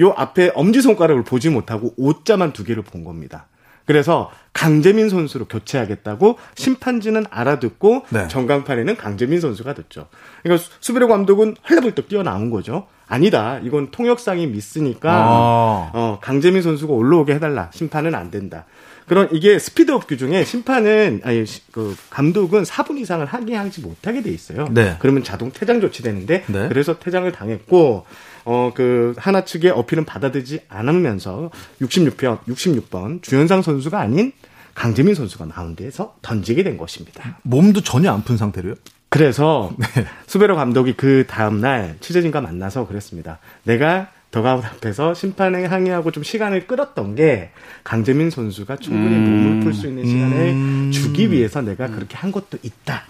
요 0.00 0.12
앞에 0.14 0.52
엄지 0.54 0.82
손가락을 0.82 1.24
보지 1.24 1.48
못하고 1.48 1.94
오자만 1.96 2.52
두 2.52 2.62
개를 2.64 2.82
본 2.82 3.02
겁니다. 3.02 3.46
그래서 3.86 4.30
강재민 4.52 5.08
선수로 5.08 5.46
교체하겠다고 5.46 6.38
심판진은 6.54 7.24
알아듣고 7.30 8.04
네. 8.10 8.28
전광판에는 8.28 8.96
강재민 8.96 9.40
선수가 9.40 9.72
됐죠. 9.74 10.08
그러니까 10.42 10.62
수- 10.62 10.70
수비로 10.80 11.08
감독은 11.08 11.56
헐레벌떡 11.68 12.08
뛰어나온 12.08 12.50
거죠. 12.50 12.86
아니다. 13.06 13.58
이건 13.62 13.90
통역상이 13.90 14.46
미스니까 14.48 15.10
아. 15.12 15.90
어, 15.94 16.18
강재민 16.20 16.60
선수가 16.62 16.92
올라오게 16.92 17.34
해달라. 17.34 17.70
심판은 17.72 18.14
안 18.14 18.30
된다. 18.30 18.64
그런 19.06 19.28
이게 19.32 19.58
스피드업 19.58 20.06
규정에 20.06 20.44
심판은 20.44 21.20
아니 21.24 21.44
시- 21.46 21.60
그 21.72 21.94
감독은 22.10 22.62
4분 22.62 22.98
이상을 22.98 23.24
하게 23.26 23.54
하지 23.54 23.80
못하게 23.82 24.22
돼 24.22 24.30
있어요. 24.30 24.68
네. 24.70 24.96
그러면 24.98 25.22
자동 25.22 25.50
퇴장 25.52 25.80
조치되는데 25.80 26.44
네. 26.46 26.68
그래서 26.68 26.98
퇴장을 26.98 27.30
당했고 27.32 28.06
어 28.46 28.72
그 28.74 29.14
하나 29.16 29.44
측의 29.44 29.70
어필은 29.70 30.04
받아들이지 30.04 30.62
않으면서 30.68 31.50
66편 31.80 32.40
66번 32.46 33.22
주현상 33.22 33.62
선수가 33.62 33.98
아닌 33.98 34.32
강재민 34.74 35.14
선수가 35.14 35.46
마운드에서 35.46 36.16
던지게 36.22 36.62
된 36.62 36.76
것입니다. 36.76 37.38
몸도 37.42 37.82
전혀 37.82 38.12
안 38.12 38.22
푼 38.24 38.36
상태로요. 38.36 38.74
그래서 39.08 39.70
네. 39.78 39.86
수베로 40.26 40.56
감독이 40.56 40.94
그 40.96 41.24
다음 41.28 41.60
날 41.60 41.96
취재진과 42.00 42.40
만나서 42.40 42.86
그랬습니다. 42.88 43.38
내가 43.62 44.08
더가웃 44.34 44.64
앞에서 44.64 45.14
심판에 45.14 45.64
항의하고 45.64 46.10
좀 46.10 46.24
시간을 46.24 46.66
끌었던 46.66 47.14
게 47.14 47.50
강재민 47.84 48.30
선수가 48.30 48.78
충분히 48.78 49.16
몸을 49.16 49.60
풀 49.60 49.72
수 49.72 49.86
있는 49.86 50.04
시간을 50.04 50.36
음. 50.48 50.90
주기 50.92 51.30
위해서 51.30 51.62
내가 51.62 51.86
그렇게 51.86 52.16
한 52.16 52.32
것도 52.32 52.58
있다. 52.62 53.04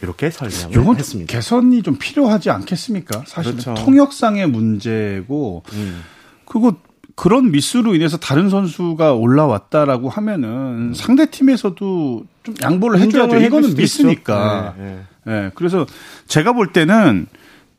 이렇게 0.00 0.30
설명을 0.30 0.96
했습니다. 0.96 1.30
개선이 1.30 1.82
좀 1.82 1.96
필요하지 1.98 2.48
않겠습니까? 2.48 3.24
사실 3.26 3.52
그렇죠. 3.52 3.72
은 3.72 3.74
통역상의 3.74 4.48
문제고 4.48 5.62
음. 5.74 6.02
그거 6.46 6.76
그런 7.14 7.50
미스로 7.50 7.94
인해서 7.94 8.16
다른 8.16 8.48
선수가 8.48 9.12
올라왔다라고 9.12 10.08
하면은 10.08 10.94
상대 10.94 11.26
팀에서도 11.26 12.24
좀 12.42 12.54
양보를 12.62 13.00
해줘야죠. 13.00 13.36
이거는 13.36 13.74
미스니까. 13.74 14.74
있죠. 14.78 14.82
네, 14.82 15.04
네. 15.24 15.32
예, 15.32 15.50
그래서 15.54 15.84
제가 16.26 16.54
볼 16.54 16.72
때는 16.72 17.26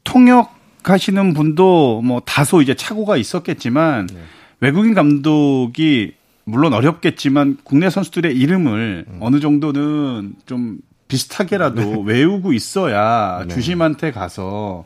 통역 0.03 0.60
하시는 0.83 1.33
분도 1.33 2.01
뭐 2.01 2.21
다소 2.25 2.61
이제 2.61 2.73
착오가 2.75 3.17
있었겠지만 3.17 4.07
네. 4.07 4.19
외국인 4.59 4.93
감독이 4.93 6.13
물론 6.43 6.73
어렵겠지만 6.73 7.57
국내 7.63 7.89
선수들의 7.89 8.35
이름을 8.35 9.05
음. 9.07 9.17
어느 9.21 9.39
정도는 9.39 10.33
좀 10.45 10.77
비슷하게라도 11.07 12.01
외우고 12.01 12.53
있어야 12.53 13.43
네. 13.47 13.53
주심한테 13.53 14.11
가서 14.11 14.85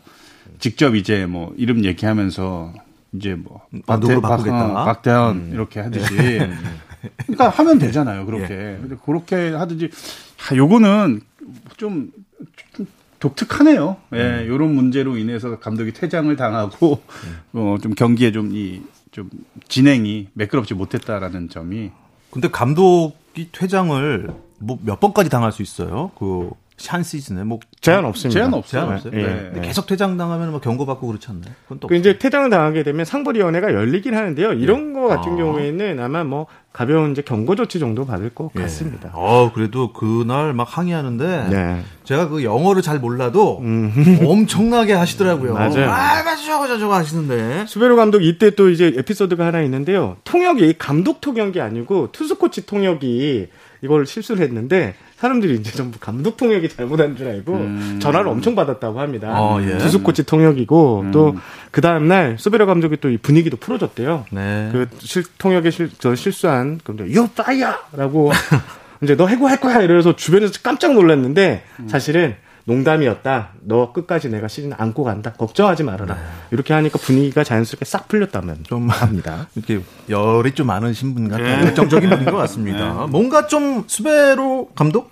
직접 0.59 0.95
이제 0.95 1.25
뭐 1.25 1.53
이름 1.57 1.85
얘기하면서 1.85 2.73
이제 3.13 3.35
뭐 3.35 3.61
아, 3.87 3.97
누구로 3.97 4.21
박- 4.21 4.29
바꾸겠다. 4.29 4.81
어, 4.81 4.85
박대현 4.85 5.35
음. 5.35 5.49
이렇게 5.53 5.79
하듯이 5.79 6.13
네. 6.15 6.49
그러니까 7.27 7.49
하면 7.49 7.77
되잖아요 7.77 8.25
그렇게 8.25 8.53
예. 8.53 8.79
그렇게 9.05 9.49
하든지 9.51 9.89
아, 10.51 10.55
요거는 10.55 11.21
좀, 11.77 11.77
좀 11.77 12.11
독특하네요. 13.29 13.97
예, 14.13 14.45
요런 14.47 14.75
문제로 14.75 15.17
인해서 15.17 15.59
감독이 15.59 15.93
퇴장을 15.93 16.33
당하고 16.35 17.01
어, 17.53 17.77
좀 17.81 17.93
경기에 17.95 18.31
좀 18.31 18.51
이 18.53 18.81
좀 19.15 19.29
진행이 19.69 20.27
매끄럽지 20.33 20.73
못했다라는 20.73 21.47
점이 21.47 21.89
근데 22.31 22.49
감독이 22.49 23.47
퇴장을 23.53 24.29
뭐 24.59 24.77
몇 24.83 24.99
번까지 24.99 25.29
당할 25.29 25.53
수 25.53 25.61
있어요? 25.61 26.11
그 26.19 26.49
한 26.87 27.03
시즌에 27.03 27.43
뭐 27.43 27.59
제한 27.79 28.03
없습니다. 28.05 28.37
제한 28.37 28.53
없어요. 28.53 28.81
제한 28.81 28.95
없어요. 28.95 29.11
네. 29.13 29.49
근데 29.53 29.61
계속 29.61 29.87
퇴장 29.87 30.17
당하면 30.17 30.51
뭐 30.51 30.59
경고 30.59 30.85
받고 30.85 31.07
그렇지 31.07 31.27
않나요? 31.29 31.53
그건 31.63 31.79
또그 31.79 31.95
이제 31.95 32.19
퇴장을 32.19 32.49
당하게 32.49 32.83
되면 32.83 33.05
상벌위원회가 33.05 33.73
열리긴 33.73 34.13
하는데요. 34.13 34.53
이런 34.53 34.93
거 34.93 35.07
같은 35.07 35.33
아. 35.33 35.35
경우에는 35.37 35.99
아마 36.01 36.23
뭐 36.25 36.47
가벼운 36.73 37.11
이제 37.11 37.21
경고 37.21 37.55
조치 37.55 37.79
정도 37.79 38.05
받을 38.05 38.29
것 38.29 38.51
예. 38.57 38.61
같습니다. 38.61 39.09
어, 39.13 39.51
그래도 39.53 39.93
그날 39.93 40.53
막 40.53 40.67
항의하는데 40.69 41.47
네. 41.49 41.81
제가 42.03 42.27
그 42.27 42.43
영어를 42.43 42.81
잘 42.81 42.99
몰라도 42.99 43.63
엄청나게 44.25 44.93
하시더라고요. 44.93 45.53
맞아요. 45.53 45.89
아, 45.89 46.35
저거, 46.35 46.67
저거 46.77 46.95
하시는데. 46.95 47.65
수베로 47.67 47.95
감독 47.95 48.21
이때 48.21 48.53
또 48.53 48.69
이제 48.69 48.93
에피소드가 48.97 49.45
하나 49.45 49.61
있는데요. 49.61 50.17
통역이 50.25 50.75
감독 50.77 51.21
통역이 51.21 51.61
아니고 51.61 52.09
투수 52.11 52.37
코치 52.37 52.65
통역이 52.65 53.47
이걸 53.81 54.05
실수를 54.05 54.43
했는데 54.43 54.95
사람들이 55.17 55.55
이제 55.55 55.71
전부 55.71 55.97
감독 55.99 56.35
통역이 56.37 56.69
잘못한 56.69 57.15
줄 57.15 57.27
알고 57.27 57.99
전화를 57.99 58.27
엄청 58.27 58.53
받았다고 58.53 58.99
합니다. 58.99 59.29
어, 59.41 59.61
예. 59.63 59.77
투수 59.77 60.03
코치 60.03 60.25
통역이고 60.25 61.05
또그 61.13 61.81
다음 61.81 62.07
날 62.07 62.37
수베로 62.37 62.65
감독이 62.65 62.97
또 62.97 63.09
이 63.09 63.17
분위기도 63.17 63.55
풀어줬대요. 63.57 64.25
네. 64.31 64.69
그 64.73 64.87
실, 64.99 65.23
통역에 65.37 65.71
실, 65.71 65.89
저 65.99 66.15
실수한 66.15 66.79
그럼 66.83 67.13
요 67.13 67.29
빠야라고 67.35 68.31
이제 69.01 69.15
너 69.15 69.27
해고할 69.27 69.59
거야 69.59 69.81
이래서 69.81 70.15
주변에서 70.15 70.53
깜짝 70.63 70.93
놀랐는데 70.93 71.63
사실은 71.87 72.35
농담이었다. 72.65 73.49
너 73.61 73.93
끝까지 73.93 74.29
내가 74.29 74.47
시즌 74.47 74.73
안고 74.75 75.03
간다. 75.03 75.33
걱정하지 75.33 75.83
말아라. 75.83 76.17
이렇게 76.51 76.73
하니까 76.73 76.97
분위기가 76.97 77.43
자연스럽게 77.43 77.85
싹 77.85 78.07
풀렸다면 78.07 78.63
좀 78.63 78.89
합니다. 78.89 79.47
이렇게 79.55 79.81
열이 80.09 80.51
좀 80.53 80.67
많으신 80.67 81.13
분 81.13 81.29
같아요. 81.29 81.65
열정적인 81.65 82.09
분인 82.09 82.25
것 82.25 82.37
같습니다. 82.37 83.07
뭔가 83.09 83.47
좀 83.47 83.83
수베로 83.87 84.69
감독 84.75 85.11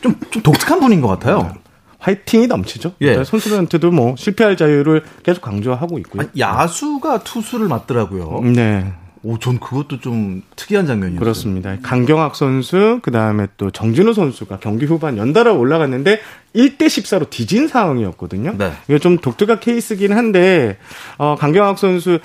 좀, 0.00 0.14
좀 0.30 0.42
독특한 0.42 0.80
분인 0.80 1.00
것 1.00 1.08
같아요. 1.08 1.54
화이팅이 1.98 2.46
넘치죠. 2.46 2.92
예. 3.00 3.24
선수들한테도 3.24 3.90
뭐 3.90 4.14
실패할 4.16 4.56
자유를 4.56 5.02
계속 5.22 5.40
강조하고 5.40 5.98
있고요. 6.00 6.22
아니, 6.22 6.30
야수가 6.38 7.24
투수를 7.24 7.68
맡더라고요. 7.68 8.42
네. 8.52 8.92
오, 9.22 9.38
전 9.38 9.58
그것도 9.58 10.00
좀 10.00 10.42
특이한 10.54 10.86
장면이었어요. 10.86 11.18
그렇습니다. 11.18 11.76
강경학 11.82 12.36
선수, 12.36 13.00
그 13.02 13.10
다음에 13.10 13.46
또 13.56 13.70
정진우 13.70 14.14
선수가 14.14 14.58
경기 14.58 14.86
후반 14.86 15.16
연달아 15.16 15.52
올라갔는데 15.52 16.20
1대 16.54 16.82
14로 16.82 17.28
뒤진 17.28 17.68
상황이었거든요. 17.68 18.54
네. 18.56 18.72
이게 18.88 18.98
좀 18.98 19.18
독특한 19.18 19.60
케이스긴 19.60 20.12
한데, 20.12 20.78
어, 21.18 21.36
강경학 21.36 21.78
선수, 21.78 22.20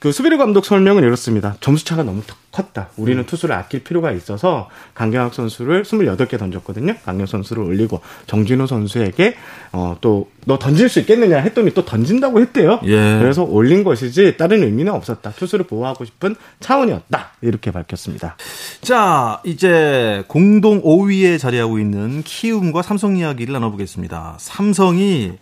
그 0.00 0.12
수비르 0.12 0.36
감독 0.38 0.64
설명은 0.64 1.04
이렇습니다. 1.04 1.56
점수 1.60 1.84
차가 1.84 2.02
너무 2.02 2.22
컸다. 2.50 2.88
우리는 2.96 3.24
투수를 3.26 3.54
아낄 3.54 3.84
필요가 3.84 4.10
있어서 4.12 4.68
강경학 4.94 5.34
선수를 5.34 5.84
28개 5.84 6.38
던졌거든요. 6.38 6.94
강경 7.04 7.26
선수를 7.26 7.62
올리고 7.62 8.00
정진우 8.26 8.66
선수에게 8.66 9.36
어 9.72 9.96
또 10.00 10.26
너 10.46 10.58
던질 10.58 10.88
수 10.88 11.00
있겠느냐 11.00 11.38
했더니 11.38 11.72
또 11.74 11.84
던진다고 11.84 12.40
했대요. 12.40 12.80
예. 12.84 13.18
그래서 13.18 13.44
올린 13.44 13.84
것이지 13.84 14.36
다른 14.36 14.62
의미는 14.62 14.92
없었다. 14.92 15.32
투수를 15.32 15.66
보호하고 15.66 16.04
싶은 16.04 16.34
차원이었다. 16.60 17.32
이렇게 17.42 17.70
밝혔습니다. 17.70 18.36
자, 18.80 19.40
이제 19.44 20.24
공동 20.28 20.82
5위에 20.82 21.38
자리하고 21.38 21.78
있는 21.78 22.22
키움과 22.22 22.82
삼성 22.82 23.16
이야기를 23.16 23.52
나눠보겠습니다. 23.52 24.36
삼성이 24.38 25.32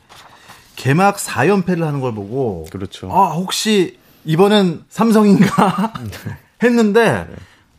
개막 0.76 1.16
4연패를 1.16 1.80
하는 1.80 2.00
걸 2.00 2.14
보고 2.14 2.66
그렇죠. 2.70 3.10
아, 3.12 3.32
혹시 3.32 3.96
이번엔 4.24 4.84
삼성인가 4.88 5.92
했는데 6.62 7.26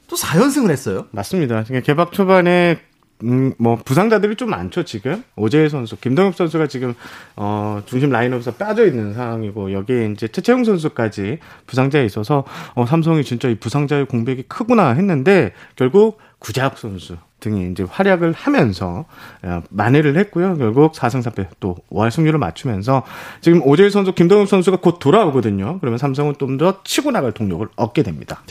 또 0.07 0.15
4연승을 0.15 0.71
했어요. 0.71 1.05
맞습니다. 1.11 1.63
그러니까 1.63 1.85
개막 1.85 2.11
초반에 2.11 2.79
음, 3.23 3.53
뭐 3.57 3.75
부상자들이 3.75 4.37
좀 4.37 4.49
많죠 4.49 4.83
지금 4.83 5.23
오재일 5.35 5.69
선수, 5.69 5.97
김동엽 5.97 6.35
선수가 6.35 6.67
지금 6.67 6.93
어 7.35 7.81
중심 7.85 8.11
라인업에서 8.11 8.53
빠져 8.53 8.85
있는 8.85 9.13
상황이고 9.13 9.73
여기에 9.73 10.11
이제 10.13 10.27
최채용 10.29 10.63
선수까지 10.63 11.39
부상자에 11.67 12.05
있어서 12.05 12.45
어 12.75 12.85
삼성이 12.85 13.25
진짜 13.25 13.49
이 13.49 13.55
부상자의 13.55 14.05
공백이 14.05 14.43
크구나 14.43 14.91
했는데 14.91 15.53
결국 15.75 16.17
구자욱 16.39 16.77
선수 16.77 17.17
등이 17.39 17.71
이제 17.71 17.85
활약을 17.89 18.33
하면서 18.33 19.05
어, 19.41 19.61
만회를 19.69 20.17
했고요. 20.17 20.57
결국 20.57 20.93
4승 20.93 21.23
4패 21.23 21.47
또 21.59 21.77
5할 21.91 22.11
승률을 22.11 22.37
맞추면서 22.39 23.03
지금 23.41 23.61
오재일 23.65 23.91
선수, 23.91 24.13
김동엽 24.13 24.47
선수가 24.49 24.77
곧 24.77 24.99
돌아오거든요. 24.99 25.79
그러면 25.79 25.97
삼성은 25.97 26.35
좀 26.37 26.59
더 26.59 26.83
치고 26.83 27.11
나갈 27.11 27.31
동력을 27.31 27.65
얻게 27.77 28.03
됩니다. 28.03 28.41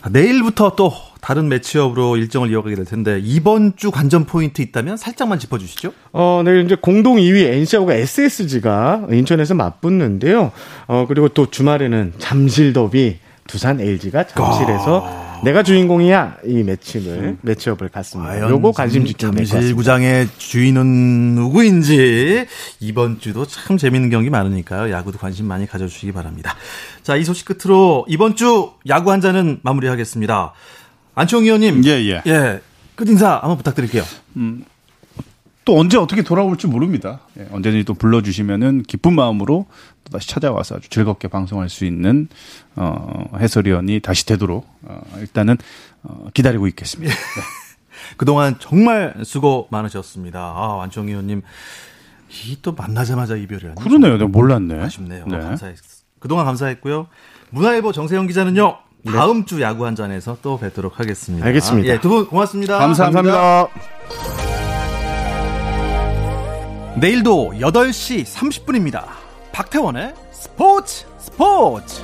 아, 0.00 0.08
내일부터 0.08 0.74
또 0.74 0.92
다른 1.20 1.48
매치업으로 1.48 2.16
일정을 2.16 2.50
이어가게 2.50 2.74
될 2.74 2.84
텐데 2.84 3.20
이번 3.22 3.76
주 3.76 3.92
관전 3.92 4.24
포인트 4.24 4.60
있다면 4.62 4.96
살짝만 4.96 5.38
짚어주시죠. 5.38 5.92
어, 6.12 6.42
네, 6.44 6.60
이제 6.62 6.74
공동 6.74 7.18
2위 7.18 7.44
NC하고가 7.44 7.94
SSG가 7.94 9.06
인천에서 9.12 9.54
맞붙는데요. 9.54 10.50
어, 10.88 11.04
그리고 11.06 11.28
또 11.28 11.46
주말에는 11.50 12.14
잠실 12.18 12.72
더비 12.72 13.18
두산 13.46 13.80
LG가 13.80 14.26
잠실에서 14.26 15.31
내가 15.44 15.62
주인공이야 15.62 16.38
이 16.46 16.62
매치를 16.62 17.38
매치업을 17.42 17.88
갔습니다. 17.88 18.48
요거 18.48 18.72
관심 18.72 19.04
집중 19.04 19.34
잠실 19.34 19.74
구장의 19.74 20.28
주인은 20.38 21.34
누구인지 21.34 22.46
이번 22.80 23.18
주도 23.18 23.44
참 23.44 23.76
재밌는 23.76 24.10
경기 24.10 24.30
많으니까요. 24.30 24.92
야구도 24.92 25.18
관심 25.18 25.46
많이 25.46 25.66
가져주시기 25.66 26.12
바랍니다. 26.12 26.54
자, 27.02 27.16
이 27.16 27.24
소식 27.24 27.46
끝으로 27.46 28.06
이번 28.08 28.36
주 28.36 28.70
야구 28.88 29.10
한 29.10 29.20
잔은 29.20 29.60
마무리하겠습니다. 29.62 30.52
안치홍 31.14 31.44
의원님, 31.44 31.84
예, 31.84 31.90
예. 31.90 32.22
예, 32.26 32.60
끝 32.94 33.08
인사 33.08 33.32
한번 33.34 33.56
부탁드릴게요. 33.58 34.04
또 35.64 35.78
언제 35.78 35.96
어떻게 35.96 36.22
돌아올지 36.22 36.66
모릅니다. 36.66 37.20
예, 37.38 37.46
언제든지 37.52 37.84
또 37.84 37.94
불러주시면은 37.94 38.82
기쁜 38.82 39.14
마음으로 39.14 39.66
또 40.04 40.10
다시 40.10 40.28
찾아와서 40.28 40.76
아주 40.76 40.88
즐겁게 40.88 41.28
방송할 41.28 41.68
수 41.68 41.84
있는 41.84 42.28
어, 42.76 43.24
해설위원이 43.38 44.00
다시 44.00 44.26
되도록 44.26 44.66
어, 44.82 45.00
일단은 45.20 45.56
어, 46.02 46.26
기다리고 46.34 46.66
있겠습니다. 46.68 47.14
네. 47.14 47.20
그동안 48.16 48.56
정말 48.58 49.14
수고 49.24 49.68
많으셨습니다. 49.70 50.40
아, 50.40 50.80
안치홍 50.82 51.08
의원님, 51.08 51.42
이 52.46 52.56
또 52.62 52.72
만나자마자 52.72 53.36
이별이라니. 53.36 53.80
그러네요. 53.80 54.14
내가 54.14 54.26
몰랐네. 54.26 54.80
아쉽네요. 54.82 55.26
네. 55.28 55.38
감사했, 55.38 55.76
그동안 56.18 56.44
감사했고요. 56.46 57.06
문화일보 57.50 57.92
정세영 57.92 58.26
기자는요. 58.26 58.78
다음 59.06 59.44
주 59.46 59.60
야구 59.60 59.84
한 59.86 59.94
잔에서 59.96 60.38
또 60.42 60.58
뵙도록 60.58 60.98
하겠습니다. 61.00 61.44
알겠습니다. 61.46 61.88
예, 61.88 62.00
두 62.00 62.08
분 62.08 62.26
고맙습니다. 62.26 62.78
감사합니다. 62.78 64.41
내일도 66.94 67.52
8시 67.54 68.24
30분입니다. 68.24 69.06
박태원의 69.52 70.14
스포츠 70.30 71.06
스포츠. 71.18 72.02